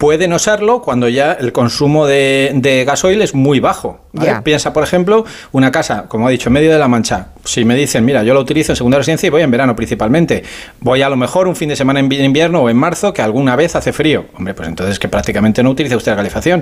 puede 0.00 0.28
no 0.28 0.38
serlo 0.38 0.80
cuando 0.80 1.10
ya 1.10 1.32
el 1.34 1.52
consumo 1.52 2.06
de, 2.06 2.84
gasoil 2.86 3.20
es 3.20 3.34
muy 3.34 3.60
bajo. 3.60 4.00
Piensa, 4.42 4.72
por 4.72 4.82
ejemplo, 4.82 5.26
una 5.52 5.70
casa, 5.70 6.06
como 6.08 6.26
ha 6.26 6.30
dicho, 6.30 6.48
en 6.48 6.54
medio 6.54 6.72
de 6.72 6.78
la 6.78 6.88
mancha. 6.88 7.28
Si 7.44 7.66
me 7.66 7.74
dicen, 7.74 8.04
mira, 8.06 8.22
yo 8.22 8.32
lo 8.32 8.40
utilizo 8.40 8.72
en 8.72 8.76
segunda 8.76 8.96
residencia 8.96 9.26
y 9.26 9.30
voy 9.30 9.42
en 9.42 9.50
verano 9.50 9.76
principalmente, 9.76 10.42
voy 10.80 11.02
a 11.02 11.08
lo 11.10 11.16
mejor 11.16 11.46
un 11.46 11.54
fin 11.54 11.68
de 11.68 11.76
semana 11.76 12.00
en 12.00 12.10
invierno 12.12 12.62
o 12.62 12.70
en 12.70 12.78
marzo 12.78 13.12
que 13.12 13.20
alguna 13.20 13.56
vez 13.56 13.76
hace 13.76 13.92
frío. 13.92 14.24
Hombre, 14.38 14.54
pues 14.54 14.68
entonces 14.68 14.98
que 14.98 15.08
prácticamente 15.08 15.62
no 15.62 15.68
utilice 15.68 15.94
usted 15.96 16.12
la 16.12 16.16
calefacción. 16.16 16.60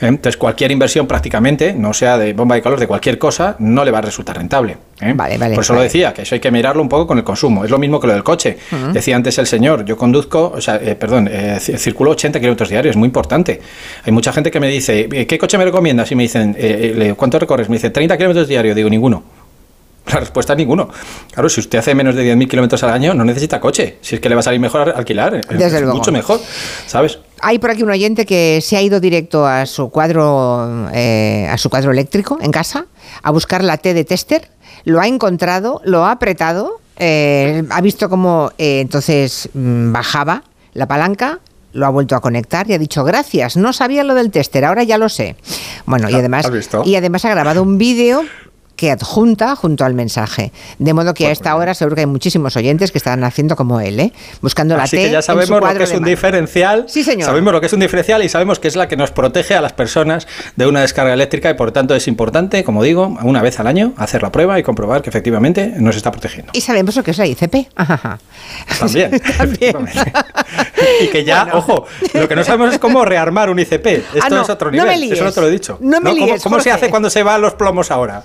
¿eh? 0.00 0.06
Entonces 0.06 0.36
cualquier 0.36 0.70
inversión 0.70 1.06
prácticamente, 1.06 1.72
no 1.72 1.94
sea 1.94 2.18
de 2.18 2.34
bomba 2.34 2.54
de 2.54 2.62
calor, 2.62 2.78
de 2.78 2.86
cualquier 2.86 3.18
cosa, 3.18 3.56
no 3.60 3.82
le 3.82 3.92
va 3.92 3.98
a 3.98 4.02
resultar 4.02 4.36
rentable. 4.36 4.76
¿eh? 5.00 5.14
Vale, 5.16 5.38
vale, 5.38 5.54
por 5.54 5.64
eso 5.64 5.72
lo 5.72 5.80
decía, 5.80 6.12
que 6.12 6.22
eso 6.22 6.34
hay 6.34 6.40
que 6.40 6.50
mirarlo 6.50 6.82
un 6.82 6.88
poco 6.90 7.06
con 7.06 7.16
el 7.16 7.24
consumo. 7.24 7.64
Es 7.64 7.70
lo 7.70 7.78
mismo 7.78 7.98
que 7.98 8.08
lo 8.08 8.12
del 8.12 8.22
coche. 8.22 8.58
Decía 8.92 9.16
antes 9.16 9.38
el 9.38 9.46
señor, 9.46 9.86
yo 9.86 9.96
conduzco, 9.96 10.52
o 10.54 10.60
sea, 10.60 10.76
eh, 10.76 10.94
perdón, 10.94 11.30
circulo 11.58 12.10
80 12.10 12.38
kilómetros 12.40 12.73
es 12.80 12.96
muy 12.96 13.06
importante. 13.06 13.60
Hay 14.04 14.12
mucha 14.12 14.32
gente 14.32 14.50
que 14.50 14.60
me 14.60 14.68
dice, 14.68 15.08
¿qué 15.08 15.38
coche 15.38 15.58
me 15.58 15.64
recomiendas? 15.64 16.10
Y 16.10 16.14
me 16.14 16.24
dicen, 16.24 16.56
¿cuánto 17.16 17.38
recorres? 17.38 17.68
Me 17.68 17.76
dice, 17.76 17.90
30 17.90 18.16
kilómetros 18.16 18.48
diarios. 18.48 18.76
Digo, 18.76 18.90
ninguno. 18.90 19.22
La 20.12 20.20
respuesta 20.20 20.52
es 20.52 20.58
ninguno. 20.58 20.88
Claro, 21.32 21.48
si 21.48 21.60
usted 21.60 21.78
hace 21.78 21.94
menos 21.94 22.14
de 22.14 22.34
10.000 22.34 22.48
kilómetros 22.48 22.82
al 22.82 22.90
año, 22.90 23.14
no 23.14 23.24
necesita 23.24 23.60
coche. 23.60 23.98
Si 24.00 24.16
es 24.16 24.20
que 24.20 24.28
le 24.28 24.34
va 24.34 24.40
a 24.40 24.42
salir 24.42 24.60
mejor 24.60 24.92
alquilar. 24.94 25.46
Desde 25.46 25.80
luego. 25.80 25.96
Mucho 25.96 26.12
mejor, 26.12 26.40
¿sabes? 26.86 27.18
Hay 27.40 27.58
por 27.58 27.70
aquí 27.70 27.82
un 27.82 27.90
oyente 27.90 28.26
que 28.26 28.60
se 28.62 28.76
ha 28.76 28.82
ido 28.82 29.00
directo 29.00 29.46
a 29.46 29.66
su 29.66 29.90
cuadro, 29.90 30.88
eh, 30.92 31.48
a 31.50 31.56
su 31.58 31.70
cuadro 31.70 31.90
eléctrico 31.90 32.38
en 32.40 32.50
casa 32.50 32.86
a 33.22 33.30
buscar 33.30 33.64
la 33.64 33.78
T 33.78 33.94
de 33.94 34.04
tester. 34.04 34.48
Lo 34.84 35.00
ha 35.00 35.06
encontrado, 35.06 35.80
lo 35.84 36.04
ha 36.04 36.12
apretado, 36.12 36.80
eh, 36.98 37.64
ha 37.70 37.80
visto 37.80 38.08
cómo 38.08 38.52
eh, 38.58 38.80
entonces 38.80 39.48
mm, 39.54 39.92
bajaba 39.92 40.44
la 40.74 40.86
palanca, 40.86 41.40
lo 41.74 41.86
ha 41.86 41.90
vuelto 41.90 42.16
a 42.16 42.20
conectar 42.20 42.70
y 42.70 42.72
ha 42.72 42.78
dicho 42.78 43.04
gracias, 43.04 43.56
no 43.56 43.72
sabía 43.72 44.04
lo 44.04 44.14
del 44.14 44.30
tester, 44.30 44.64
ahora 44.64 44.84
ya 44.84 44.96
lo 44.96 45.08
sé. 45.08 45.36
Bueno, 45.84 46.08
y 46.08 46.14
además, 46.14 46.48
y 46.84 46.94
además 46.94 47.24
ha 47.24 47.30
grabado 47.30 47.62
un 47.62 47.76
vídeo 47.76 48.22
que 48.76 48.90
adjunta 48.90 49.56
junto 49.56 49.84
al 49.84 49.94
mensaje. 49.94 50.52
De 50.78 50.92
modo 50.92 51.14
que 51.14 51.26
a 51.26 51.30
esta 51.30 51.54
hora 51.56 51.74
seguro 51.74 51.94
que 51.94 52.02
hay 52.02 52.06
muchísimos 52.06 52.56
oyentes 52.56 52.90
que 52.92 52.98
están 52.98 53.22
haciendo 53.24 53.56
como 53.56 53.80
él, 53.80 54.00
¿eh? 54.00 54.12
buscando 54.40 54.76
la 54.76 54.84
Así 54.84 54.96
T. 54.96 55.04
que 55.04 55.10
ya 55.10 55.22
sabemos 55.22 55.60
lo 55.60 55.74
que 55.74 55.84
es 55.84 55.92
un 55.92 56.04
diferencial. 56.04 56.84
Sí, 56.88 57.04
señor. 57.04 57.26
Sabemos 57.26 57.52
lo 57.52 57.60
que 57.60 57.66
es 57.66 57.72
un 57.72 57.80
diferencial 57.80 58.22
y 58.24 58.28
sabemos 58.28 58.58
que 58.58 58.68
es 58.68 58.76
la 58.76 58.88
que 58.88 58.96
nos 58.96 59.10
protege 59.10 59.54
a 59.54 59.60
las 59.60 59.72
personas 59.72 60.26
de 60.56 60.66
una 60.66 60.80
descarga 60.80 61.12
eléctrica 61.12 61.50
y 61.50 61.54
por 61.54 61.72
tanto 61.72 61.94
es 61.94 62.08
importante, 62.08 62.64
como 62.64 62.82
digo, 62.82 63.16
una 63.22 63.42
vez 63.42 63.60
al 63.60 63.66
año 63.66 63.94
hacer 63.96 64.22
la 64.22 64.32
prueba 64.32 64.58
y 64.58 64.62
comprobar 64.62 65.02
que 65.02 65.10
efectivamente 65.10 65.74
nos 65.76 65.96
está 65.96 66.10
protegiendo. 66.10 66.52
Y 66.54 66.60
sabemos 66.60 66.96
lo 66.96 67.02
que 67.02 67.12
es 67.12 67.18
la 67.18 67.26
ICP. 67.26 67.68
También. 68.78 69.20
y 71.00 71.08
que 71.08 71.24
ya, 71.24 71.48
ojo, 71.52 71.86
lo 72.12 72.28
que 72.28 72.36
no 72.36 72.44
sabemos 72.44 72.74
es 72.74 72.78
cómo 72.78 73.04
rearmar 73.04 73.50
un 73.50 73.58
ICP. 73.58 73.86
Esto 73.86 74.20
ah, 74.22 74.28
no, 74.28 74.42
es 74.42 74.50
otro 74.50 74.70
nivel. 74.70 74.86
No 74.86 74.92
me 74.92 74.98
líes, 74.98 75.12
Eso 75.12 75.24
no 75.24 75.32
te 75.32 75.40
lo 75.40 75.48
he 75.48 75.50
dicho. 75.50 75.78
No 75.80 76.00
me 76.00 76.12
líes, 76.12 76.42
¿Cómo, 76.42 76.60
se 76.60 76.70
hace 76.70 76.90
cuando 76.90 77.10
se 77.10 77.22
van 77.22 77.40
los 77.40 77.54
plomos 77.54 77.90
ahora? 77.90 78.24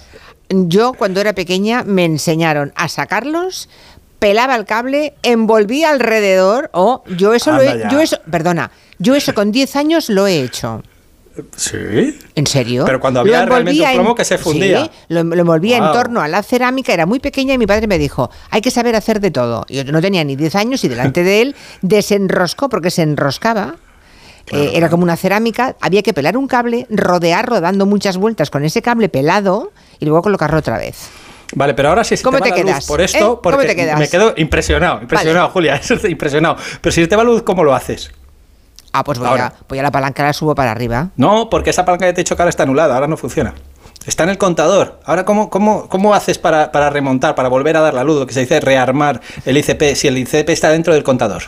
Yo 0.50 0.94
cuando 0.94 1.22
era 1.22 1.34
pequeña 1.34 1.84
me 1.84 2.06
enseñaron 2.06 2.74
a 2.76 2.90
sacarlos, 2.90 3.70
pelaba 4.18 4.56
el 4.56 4.66
cable, 4.66 5.14
envolvía 5.24 5.92
alrededor, 5.92 6.70
o 6.74 7.04
yo 7.18 7.34
eso 7.34 7.52
lo 7.52 7.62
he, 7.62 7.84
yo 7.92 8.00
eso, 8.00 8.20
perdona, 8.30 8.72
yo 8.98 9.16
eso 9.16 9.34
con 9.34 9.52
10 9.52 9.76
años 9.76 10.10
lo 10.10 10.28
he 10.28 10.42
hecho. 10.42 10.84
¿Sí? 11.56 12.20
¿En 12.36 12.48
serio? 12.48 12.84
Pero 12.86 13.00
cuando 13.00 13.22
había 13.22 13.46
realmente 13.46 13.82
un 13.82 13.94
plomo 13.94 14.16
que 14.16 14.26
se 14.26 14.38
fundía. 14.38 14.86
Sí, 14.86 14.92
lo, 15.08 15.20
envolvía 15.22 15.78
en 15.78 15.92
torno 15.94 16.22
a 16.22 16.28
la 16.28 16.44
cerámica, 16.44 16.94
era 16.94 17.06
muy 17.06 17.20
pequeña 17.20 17.54
y 17.54 17.58
mi 17.58 17.66
padre 17.66 17.88
me 17.88 17.98
dijo, 17.98 18.30
hay 18.50 18.62
que 18.62 18.72
saber 18.72 18.96
hacer 18.96 19.20
de 19.20 19.32
todo. 19.32 19.66
Yo 19.70 19.84
no 19.86 20.02
tenía 20.02 20.24
ni 20.24 20.36
10 20.36 20.56
años 20.56 20.84
y 20.84 20.90
delante 20.90 21.24
de 21.24 21.42
él 21.42 21.56
desenroscó 21.82 22.70
porque 22.70 22.92
se 22.92 23.04
enroscaba. 23.04 23.76
Eh, 24.52 24.72
era 24.74 24.90
como 24.90 25.04
una 25.04 25.16
cerámica, 25.16 25.76
había 25.80 26.02
que 26.02 26.12
pelar 26.12 26.36
un 26.36 26.48
cable, 26.48 26.88
rodearlo 26.90 27.62
dando 27.62 27.86
muchas 27.86 28.18
vueltas 28.18 28.50
con 28.50 28.66
ese 28.66 28.82
cable 28.82 29.08
pelado 29.08 29.72
y 30.00 30.06
luego 30.06 30.22
colocarlo 30.22 30.58
otra 30.60 30.78
vez. 30.78 31.10
Vale, 31.56 31.74
pero 31.74 31.90
ahora 31.90 32.04
sí 32.04 32.16
se 32.16 32.24
¿Cómo 32.24 32.38
te, 32.40 32.50
va 32.50 32.56
te 32.56 32.62
quedas? 32.64 32.78
luz 32.78 32.88
por 32.88 33.02
esto, 33.02 33.34
¿Eh? 33.34 33.40
¿Cómo 33.44 33.58
te 33.58 33.76
quedas? 33.76 33.98
me 33.98 34.08
quedo 34.08 34.34
impresionado, 34.38 35.02
impresionado, 35.02 35.50
Julia, 35.50 35.82
impresionado. 36.08 36.58
Pero 36.82 36.94
si 36.94 37.02
se 37.02 37.08
te 37.08 37.16
va 37.16 37.24
luz, 37.24 37.42
¿cómo 37.44 37.64
lo 37.64 37.74
haces? 37.74 38.12
Ah, 38.92 39.04
pues 39.04 39.20
voy, 39.20 39.40
a, 39.40 39.54
voy 39.68 39.80
a 39.80 39.84
la 39.84 39.92
palanca, 39.92 40.24
la 40.24 40.34
subo 40.34 40.56
para 40.56 40.72
arriba. 40.72 41.10
No, 41.16 41.50
porque 41.50 41.70
esa 41.70 41.86
palanca 41.86 42.06
de 42.06 42.14
techo 42.14 42.36
cara 42.36 42.50
está 42.50 42.64
anulada, 42.64 42.96
ahora 42.96 43.08
no 43.08 43.18
funciona. 43.18 43.54
Está 44.06 44.24
en 44.24 44.30
el 44.30 44.38
contador. 44.38 45.00
Ahora, 45.06 45.26
¿cómo, 45.26 45.50
cómo, 45.50 45.88
cómo 45.90 46.14
haces 46.16 46.38
para, 46.40 46.72
para 46.72 46.90
remontar, 46.90 47.36
para 47.36 47.50
volver 47.50 47.78
a 47.78 47.82
dar 47.82 47.94
la 47.94 48.04
luz? 48.04 48.20
Lo 48.20 48.26
que 48.26 48.34
se 48.34 48.40
dice 48.42 48.60
rearmar 48.60 49.22
el 49.46 49.58
ICP, 49.58 49.96
si 49.96 50.08
el 50.08 50.18
ICP 50.18 50.50
está 50.50 50.70
dentro 50.70 50.94
del 50.94 51.04
contador. 51.04 51.44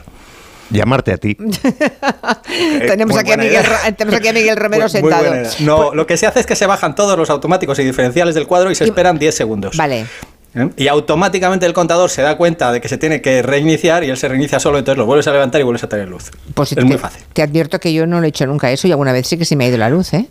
Llamarte 0.71 1.11
a 1.13 1.17
ti. 1.17 1.35
tenemos, 2.87 3.17
aquí 3.17 3.31
a 3.31 3.37
Miguel, 3.37 3.65
tenemos, 3.97 4.19
aquí 4.19 4.27
a 4.27 4.33
Miguel, 4.33 4.55
Romero 4.57 4.89
sentado. 4.89 5.33
no, 5.59 5.77
pues 5.77 5.95
lo 5.95 6.07
que 6.07 6.17
se 6.17 6.27
hace 6.27 6.39
es 6.39 6.45
que 6.45 6.55
se 6.55 6.65
bajan 6.65 6.95
todos 6.95 7.17
los 7.17 7.29
automáticos 7.29 7.77
y 7.79 7.83
diferenciales 7.83 8.35
del 8.35 8.47
cuadro 8.47 8.71
y 8.71 8.75
se 8.75 8.85
esperan 8.85 9.19
10 9.19 9.35
segundos. 9.35 9.77
Vale. 9.77 10.05
¿Eh? 10.53 10.69
Y 10.75 10.87
automáticamente 10.87 11.65
el 11.65 11.73
contador 11.73 12.09
se 12.09 12.21
da 12.21 12.35
cuenta 12.35 12.71
de 12.71 12.81
que 12.81 12.89
se 12.89 12.97
tiene 12.97 13.21
que 13.21 13.41
reiniciar 13.41 14.03
y 14.03 14.09
él 14.09 14.17
se 14.17 14.27
reinicia 14.27 14.59
solo, 14.59 14.79
entonces 14.79 14.97
lo 14.97 15.05
vuelves 15.05 15.27
a 15.27 15.31
levantar 15.31 15.61
y 15.61 15.63
vuelves 15.63 15.83
a 15.83 15.89
tener 15.89 16.09
luz. 16.09 16.31
Pues 16.53 16.71
es 16.73 16.77
te, 16.77 16.83
muy 16.83 16.97
fácil. 16.97 17.23
Te 17.31 17.41
advierto 17.41 17.79
que 17.79 17.93
yo 17.93 18.05
no 18.05 18.19
lo 18.19 18.25
he 18.25 18.29
hecho 18.29 18.45
nunca 18.45 18.69
eso 18.71 18.87
y 18.87 18.91
alguna 18.91 19.13
vez 19.13 19.27
sí 19.27 19.37
que 19.37 19.45
se 19.45 19.55
me 19.55 19.65
ha 19.65 19.67
ido 19.69 19.77
la 19.77 19.89
luz, 19.89 20.13
¿eh? 20.13 20.27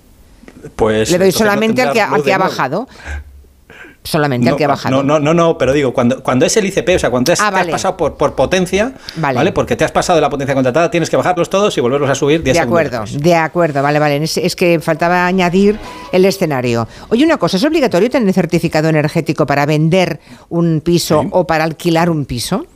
Pues 0.76 1.10
Le 1.10 1.18
doy 1.18 1.32
solamente 1.32 1.80
al 1.80 1.92
que, 1.94 2.02
al 2.02 2.22
que 2.22 2.34
ha 2.34 2.38
bajado 2.38 2.86
solamente 4.10 4.50
no, 4.50 4.56
que 4.56 4.64
ha 4.64 4.68
bajado. 4.68 5.02
No, 5.02 5.18
no, 5.18 5.34
no, 5.34 5.56
pero 5.56 5.72
digo, 5.72 5.92
cuando, 5.94 6.22
cuando 6.22 6.44
es 6.44 6.56
el 6.56 6.66
ICP, 6.66 6.96
o 6.96 6.98
sea, 6.98 7.10
cuando 7.10 7.32
ah, 7.32 7.50
te 7.50 7.60
has 7.60 7.66
pasado 7.68 7.96
por, 7.96 8.14
por 8.14 8.34
potencia, 8.34 8.92
vale. 9.16 9.52
Porque 9.52 9.76
te 9.76 9.84
has 9.84 9.92
pasado 9.92 10.16
de 10.16 10.20
la 10.20 10.30
potencia 10.30 10.54
contratada, 10.54 10.90
tienes 10.90 11.08
que 11.08 11.16
bajarlos 11.16 11.48
todos 11.48 11.76
y 11.76 11.80
volverlos 11.80 12.10
a 12.10 12.14
subir 12.14 12.42
10 12.42 12.54
De 12.54 12.60
acuerdo, 12.60 13.04
de 13.10 13.34
acuerdo, 13.34 13.82
vale, 13.82 13.98
vale. 13.98 14.16
Es, 14.22 14.36
es, 14.36 14.56
que 14.56 14.80
faltaba 14.80 15.26
añadir 15.26 15.78
el 16.12 16.24
escenario. 16.24 16.88
Oye, 17.08 17.24
una 17.24 17.36
cosa, 17.36 17.56
¿es 17.56 17.64
obligatorio 17.64 18.10
tener 18.10 18.34
certificado 18.34 18.88
energético 18.88 19.46
para 19.46 19.66
vender 19.66 20.20
un 20.48 20.80
piso 20.80 21.24
o 21.30 21.46
para 21.46 21.64
alquilar 21.64 22.10
un 22.10 22.24
piso? 22.24 22.66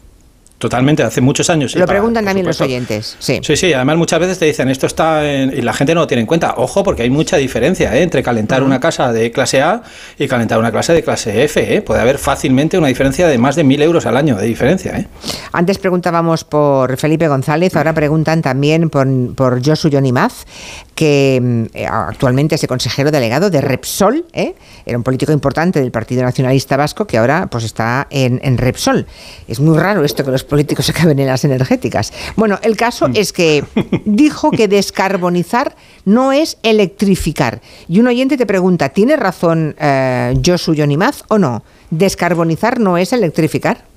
Totalmente, 0.59 1.03
hace 1.03 1.21
muchos 1.21 1.51
años. 1.51 1.75
Lo 1.75 1.81
para- 1.85 1.99
preguntan 1.99 2.25
también 2.25 2.47
los 2.47 2.59
oyentes. 2.61 3.17
Sí. 3.19 3.41
Sí, 3.43 3.57
sí, 3.57 3.73
además 3.75 3.97
muchas 3.99 4.19
veces 4.21 4.39
te 4.39 4.47
dicen 4.47 4.69
esto 4.69 4.87
está 4.87 5.31
en- 5.31 5.53
y 5.53 5.61
la 5.61 5.75
gente 5.75 5.95
no 5.95 6.03
lo 6.03 6.07
tiene 6.07 6.23
en 6.23 6.27
cuenta. 6.27 6.55
Ojo, 6.57 6.83
porque 6.85 7.03
hay 7.03 7.11
mucha 7.11 7.37
diferencia 7.37 7.95
¿eh? 7.95 8.03
entre 8.03 8.23
calentar 8.23 8.63
una 8.63 8.81
casa 8.81 9.13
de 9.13 9.31
clase 9.31 9.61
A 9.61 9.83
y 10.19 10.27
calentar 10.29 10.59
una 10.59 10.71
clase 10.71 10.93
de 10.95 11.03
clase 11.03 11.43
F. 11.45 11.75
¿eh? 11.77 11.83
Puede 11.83 12.01
haber 12.01 12.19
fácilmente 12.19 12.79
una 12.79 12.87
diferencia 12.87 13.27
de 13.27 13.37
más 13.37 13.57
de 13.57 13.65
1.000 13.65 13.83
euros 13.83 14.07
al 14.07 14.17
año 14.17 14.37
de 14.37 14.47
diferencia. 14.47 14.97
¿eh? 14.97 15.07
Antes 15.53 15.79
preguntábamos 15.79 16.45
por 16.45 16.97
Felipe 16.97 17.29
González, 17.29 17.75
ahora 17.77 17.93
preguntan 17.93 18.41
también 18.41 18.89
por, 18.91 19.07
por 19.35 19.61
Josu 19.67 19.89
Yonimaz, 19.91 20.45
que 20.95 21.41
mm, 21.43 21.85
actualmente 21.91 22.55
es 22.55 22.63
el 22.63 22.69
consejero 22.69 23.11
delegado 23.11 23.51
de 23.51 23.61
Repsol, 23.61 24.25
¿eh? 24.33 24.55
era 24.87 24.97
un 24.97 25.03
político 25.05 25.33
importante 25.33 25.81
del 25.81 25.91
Partido 25.91 26.23
Nacionalista 26.23 26.77
Vasco 26.77 27.07
que 27.07 27.19
ahora 27.19 27.49
pues 27.51 27.65
está 27.65 28.07
en, 28.11 28.41
en 28.45 28.57
Repsol. 28.57 29.07
Es 29.49 29.59
muy 29.61 29.77
raro 29.77 30.05
esto 30.05 30.25
que 30.25 30.31
los 30.31 30.44
políticos 30.45 30.89
acaben 30.91 31.19
en 31.19 31.27
las 31.27 31.45
energéticas. 31.45 32.13
Bueno, 32.37 32.59
el 32.63 32.77
caso 32.77 33.09
es 33.15 33.33
que 33.33 33.65
dijo 34.05 34.51
que 34.51 34.69
descarbonizar 34.69 35.77
no 36.05 36.33
es 36.33 36.59
electrificar. 36.63 37.61
Y 37.89 38.01
un 38.01 38.07
oyente 38.07 38.37
te 38.37 38.47
pregunta, 38.47 38.91
¿tiene 38.91 39.17
razón 39.17 39.75
eh, 39.79 40.35
Josu 40.45 40.75
Yonimaz 40.75 41.23
o 41.29 41.39
no? 41.39 41.63
¿Descarbonizar 41.91 42.81
no 42.81 42.99
es 42.99 43.13
electrificar? 43.13 43.94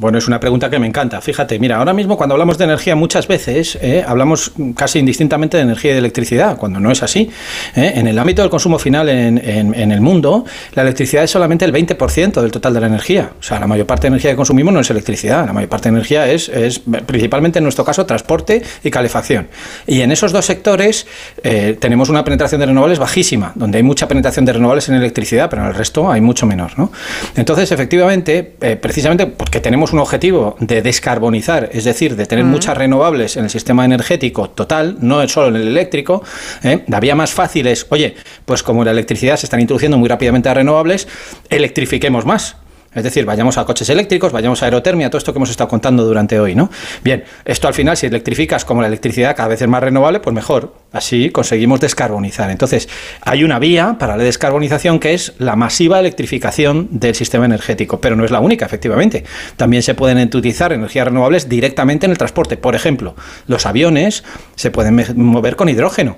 Bueno, 0.00 0.16
es 0.18 0.28
una 0.28 0.38
pregunta 0.38 0.70
que 0.70 0.78
me 0.78 0.86
encanta. 0.86 1.20
Fíjate, 1.20 1.58
mira, 1.58 1.76
ahora 1.78 1.92
mismo 1.92 2.16
cuando 2.16 2.34
hablamos 2.36 2.56
de 2.56 2.62
energía 2.62 2.94
muchas 2.94 3.26
veces 3.26 3.76
eh, 3.82 4.04
hablamos 4.06 4.52
casi 4.76 5.00
indistintamente 5.00 5.56
de 5.56 5.64
energía 5.64 5.90
y 5.90 5.94
de 5.94 5.98
electricidad, 5.98 6.56
cuando 6.56 6.78
no 6.78 6.92
es 6.92 7.02
así. 7.02 7.28
¿eh? 7.74 7.94
En 7.96 8.06
el 8.06 8.16
ámbito 8.16 8.42
del 8.42 8.48
consumo 8.48 8.78
final 8.78 9.08
en, 9.08 9.38
en- 9.44 9.90
el 9.90 10.00
mundo, 10.00 10.44
la 10.74 10.82
electricidad 10.82 11.24
es 11.24 11.32
solamente 11.32 11.64
el 11.64 11.72
20% 11.72 12.40
del 12.40 12.52
total 12.52 12.74
de 12.74 12.80
la 12.80 12.86
energía. 12.86 13.32
O 13.40 13.42
sea, 13.42 13.58
la 13.58 13.66
mayor 13.66 13.86
parte 13.86 14.02
de 14.02 14.08
energía 14.08 14.30
que 14.30 14.36
consumimos 14.36 14.72
no 14.72 14.78
es 14.78 14.88
electricidad, 14.88 15.44
la 15.46 15.52
mayor 15.52 15.68
parte 15.68 15.88
de 15.88 15.96
energía 15.96 16.30
es, 16.30 16.48
es 16.48 16.78
principalmente 17.04 17.58
en 17.58 17.64
nuestro 17.64 17.84
caso 17.84 18.06
transporte 18.06 18.62
y 18.84 18.90
calefacción. 18.92 19.48
Y 19.88 20.02
en 20.02 20.12
esos 20.12 20.30
dos 20.30 20.44
sectores 20.46 21.08
eh, 21.42 21.76
tenemos 21.80 22.08
una 22.08 22.22
penetración 22.22 22.60
de 22.60 22.66
renovables 22.66 23.00
bajísima, 23.00 23.50
donde 23.56 23.78
hay 23.78 23.82
mucha 23.82 24.06
penetración 24.06 24.44
de 24.44 24.52
renovables 24.52 24.88
en 24.90 24.94
electricidad, 24.94 25.50
pero 25.50 25.62
en 25.62 25.68
el 25.68 25.74
resto 25.74 26.08
hay 26.08 26.20
mucho 26.20 26.46
menor. 26.46 26.78
¿no? 26.78 26.92
Entonces, 27.34 27.72
efectivamente, 27.72 28.44
precisamente 28.80 29.26
porque 29.26 29.58
tenemos 29.58 29.87
un 29.92 29.98
objetivo 29.98 30.56
de 30.60 30.82
descarbonizar, 30.82 31.70
es 31.72 31.84
decir, 31.84 32.16
de 32.16 32.26
tener 32.26 32.44
muchas 32.44 32.76
renovables 32.76 33.36
en 33.36 33.44
el 33.44 33.50
sistema 33.50 33.84
energético 33.84 34.50
total, 34.50 34.96
no 35.00 35.26
solo 35.28 35.48
en 35.48 35.56
el 35.56 35.68
eléctrico, 35.68 36.22
¿eh? 36.62 36.84
la 36.86 37.00
vía 37.00 37.14
más 37.14 37.32
fácil 37.32 37.66
es, 37.66 37.86
oye, 37.90 38.14
pues 38.44 38.62
como 38.62 38.84
la 38.84 38.90
electricidad 38.90 39.36
se 39.36 39.46
están 39.46 39.60
introduciendo 39.60 39.98
muy 39.98 40.08
rápidamente 40.08 40.48
a 40.48 40.54
renovables, 40.54 41.08
electrifiquemos 41.50 42.24
más. 42.24 42.56
Es 42.94 43.04
decir, 43.04 43.26
vayamos 43.26 43.58
a 43.58 43.64
coches 43.64 43.88
eléctricos, 43.90 44.32
vayamos 44.32 44.62
a 44.62 44.66
aerotermia, 44.66 45.10
todo 45.10 45.18
esto 45.18 45.32
que 45.32 45.38
hemos 45.38 45.50
estado 45.50 45.68
contando 45.68 46.04
durante 46.04 46.40
hoy, 46.40 46.54
¿no? 46.54 46.70
Bien, 47.04 47.22
esto 47.44 47.68
al 47.68 47.74
final, 47.74 47.96
si 47.96 48.06
electrificas 48.06 48.64
como 48.64 48.80
la 48.80 48.88
electricidad 48.88 49.36
cada 49.36 49.48
vez 49.48 49.60
es 49.60 49.68
más 49.68 49.82
renovable, 49.82 50.20
pues 50.20 50.34
mejor. 50.34 50.74
Así 50.90 51.28
conseguimos 51.30 51.80
descarbonizar. 51.80 52.50
Entonces, 52.50 52.88
hay 53.20 53.44
una 53.44 53.58
vía 53.58 53.96
para 53.98 54.16
la 54.16 54.24
descarbonización 54.24 55.00
que 55.00 55.12
es 55.12 55.34
la 55.38 55.54
masiva 55.54 56.00
electrificación 56.00 56.88
del 56.90 57.14
sistema 57.14 57.44
energético, 57.44 58.00
pero 58.00 58.16
no 58.16 58.24
es 58.24 58.30
la 58.30 58.40
única, 58.40 58.64
efectivamente. 58.64 59.24
También 59.56 59.82
se 59.82 59.94
pueden 59.94 60.18
utilizar 60.18 60.72
energías 60.72 61.06
renovables 61.06 61.48
directamente 61.48 62.06
en 62.06 62.12
el 62.12 62.18
transporte. 62.18 62.56
Por 62.56 62.74
ejemplo, 62.74 63.14
los 63.46 63.66
aviones 63.66 64.24
se 64.56 64.70
pueden 64.70 65.04
mover 65.14 65.56
con 65.56 65.68
hidrógeno. 65.68 66.16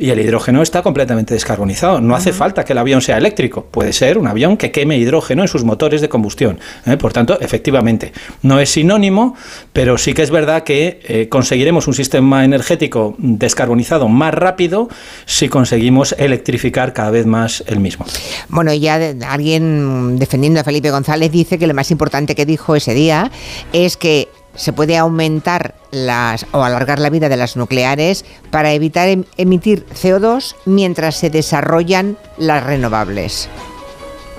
Y 0.00 0.10
el 0.10 0.20
hidrógeno 0.20 0.62
está 0.62 0.82
completamente 0.82 1.34
descarbonizado. 1.34 2.00
No 2.00 2.14
hace 2.14 2.32
falta 2.32 2.64
que 2.64 2.72
el 2.72 2.78
avión 2.78 3.00
sea 3.02 3.18
eléctrico. 3.18 3.64
Puede 3.64 3.92
ser 3.92 4.16
un 4.16 4.28
avión 4.28 4.56
que 4.56 4.70
queme 4.70 4.96
hidrógeno 4.96 5.42
en 5.42 5.48
sus 5.48 5.64
motores 5.64 6.00
de 6.00 6.08
combustión. 6.08 6.60
¿eh? 6.86 6.96
Por 6.96 7.12
tanto, 7.12 7.36
efectivamente, 7.40 8.12
no 8.42 8.60
es 8.60 8.70
sinónimo, 8.70 9.34
pero 9.72 9.98
sí 9.98 10.14
que 10.14 10.22
es 10.22 10.30
verdad 10.30 10.62
que 10.62 11.00
eh, 11.02 11.28
conseguiremos 11.28 11.88
un 11.88 11.94
sistema 11.94 12.44
energético 12.44 13.16
descarbonizado 13.18 14.06
más 14.06 14.32
rápido 14.34 14.88
si 15.26 15.48
conseguimos 15.48 16.14
electrificar 16.16 16.92
cada 16.92 17.10
vez 17.10 17.26
más 17.26 17.64
el 17.66 17.80
mismo. 17.80 18.06
Bueno, 18.48 18.72
ya 18.72 19.00
de- 19.00 19.24
alguien 19.26 20.16
defendiendo 20.16 20.60
a 20.60 20.64
Felipe 20.64 20.92
González 20.92 21.32
dice 21.32 21.58
que 21.58 21.66
lo 21.66 21.74
más 21.74 21.90
importante 21.90 22.36
que 22.36 22.46
dijo 22.46 22.76
ese 22.76 22.94
día 22.94 23.32
es 23.72 23.96
que 23.96 24.28
se 24.58 24.74
puede 24.74 24.98
aumentar 24.98 25.74
las 25.90 26.44
o 26.52 26.62
alargar 26.62 26.98
la 26.98 27.08
vida 27.08 27.30
de 27.30 27.38
las 27.38 27.56
nucleares 27.56 28.26
para 28.50 28.72
evitar 28.72 29.08
em- 29.08 29.24
emitir 29.38 29.86
CO2 29.86 30.56
mientras 30.66 31.16
se 31.16 31.30
desarrollan 31.30 32.18
las 32.36 32.64
renovables. 32.64 33.48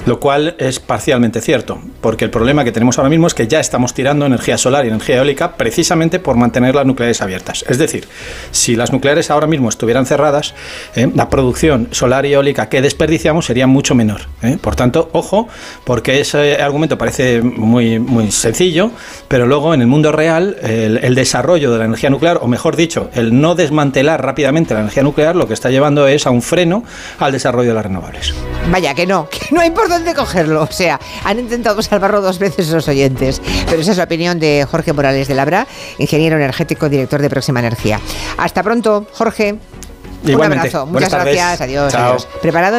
Lo 0.05 0.19
cual 0.19 0.55
es 0.59 0.79
parcialmente 0.79 1.41
cierto, 1.41 1.79
porque 2.01 2.25
el 2.25 2.31
problema 2.31 2.63
que 2.63 2.71
tenemos 2.71 2.97
ahora 2.97 3.09
mismo 3.09 3.27
es 3.27 3.33
que 3.33 3.47
ya 3.47 3.59
estamos 3.59 3.93
tirando 3.93 4.25
energía 4.25 4.57
solar 4.57 4.85
y 4.85 4.89
energía 4.89 5.17
eólica 5.17 5.55
precisamente 5.55 6.19
por 6.19 6.35
mantener 6.35 6.75
las 6.75 6.85
nucleares 6.85 7.21
abiertas. 7.21 7.63
Es 7.67 7.77
decir, 7.77 8.07
si 8.51 8.75
las 8.75 8.91
nucleares 8.91 9.29
ahora 9.29 9.47
mismo 9.47 9.69
estuvieran 9.69 10.05
cerradas, 10.05 10.55
eh, 10.95 11.09
la 11.13 11.29
producción 11.29 11.89
solar 11.91 12.25
y 12.25 12.33
eólica 12.33 12.69
que 12.69 12.81
desperdiciamos 12.81 13.45
sería 13.45 13.67
mucho 13.67 13.95
menor. 13.95 14.21
eh. 14.41 14.57
Por 14.61 14.75
tanto, 14.75 15.09
ojo, 15.13 15.47
porque 15.83 16.21
ese 16.21 16.61
argumento 16.61 16.97
parece 16.97 17.41
muy, 17.41 17.99
muy 17.99 18.31
sencillo, 18.31 18.91
pero 19.27 19.45
luego 19.45 19.73
en 19.73 19.81
el 19.81 19.87
mundo 19.87 20.11
real 20.11 20.57
el, 20.61 21.15
desarrollo 21.15 21.71
de 21.71 21.79
la 21.79 21.85
energía 21.85 22.09
nuclear, 22.09 22.39
o 22.41 22.47
mejor 22.47 22.75
dicho, 22.75 23.09
el 23.13 23.39
no 23.41 23.55
desmantelar 23.55 24.23
rápidamente 24.23 24.73
la 24.73 24.81
energía 24.81 25.03
nuclear, 25.03 25.35
lo 25.35 25.47
que 25.47 25.53
está 25.53 25.69
llevando 25.69 26.07
es 26.07 26.25
a 26.25 26.29
un 26.29 26.41
freno 26.41 26.83
al 27.17 27.31
desarrollo 27.31 27.69
de 27.69 27.75
las 27.75 27.85
renovables. 27.85 28.33
Vaya, 28.71 28.93
que 28.93 29.05
no, 29.05 29.27
que 29.29 29.39
no 29.51 29.61
hay 29.61 29.71
por 29.71 29.88
dónde 29.89 30.13
cogerlo. 30.13 30.59
O 30.69 30.71
sea, 30.71 30.99
han 31.25 31.39
intentado 31.39 31.81
salvarlo 31.81 32.21
dos 32.21 32.37
veces 32.39 32.69
los 32.69 32.87
oyentes. 32.87 33.41
Pero 33.69 33.81
esa 33.81 33.91
es 33.91 33.97
la 33.97 34.03
opinión 34.03 34.39
de 34.39 34.65
Jorge 34.69 34.93
Morales 34.93 35.27
de 35.27 35.33
Labra, 35.35 35.67
ingeniero 35.97 36.35
energético, 36.35 36.87
director 36.89 37.21
de 37.21 37.29
Próxima 37.29 37.59
Energía. 37.59 37.99
Hasta 38.37 38.61
pronto, 38.63 39.07
Jorge. 39.13 39.57
Un 40.23 40.31
abrazo. 40.43 40.85
Buenas 40.85 40.87
Muchas 40.87 41.09
tardes. 41.09 41.35
gracias. 41.35 41.61
Adiós. 41.61 41.91
Chao. 41.91 42.07
adiós. 42.09 42.27
Preparado 42.41 42.77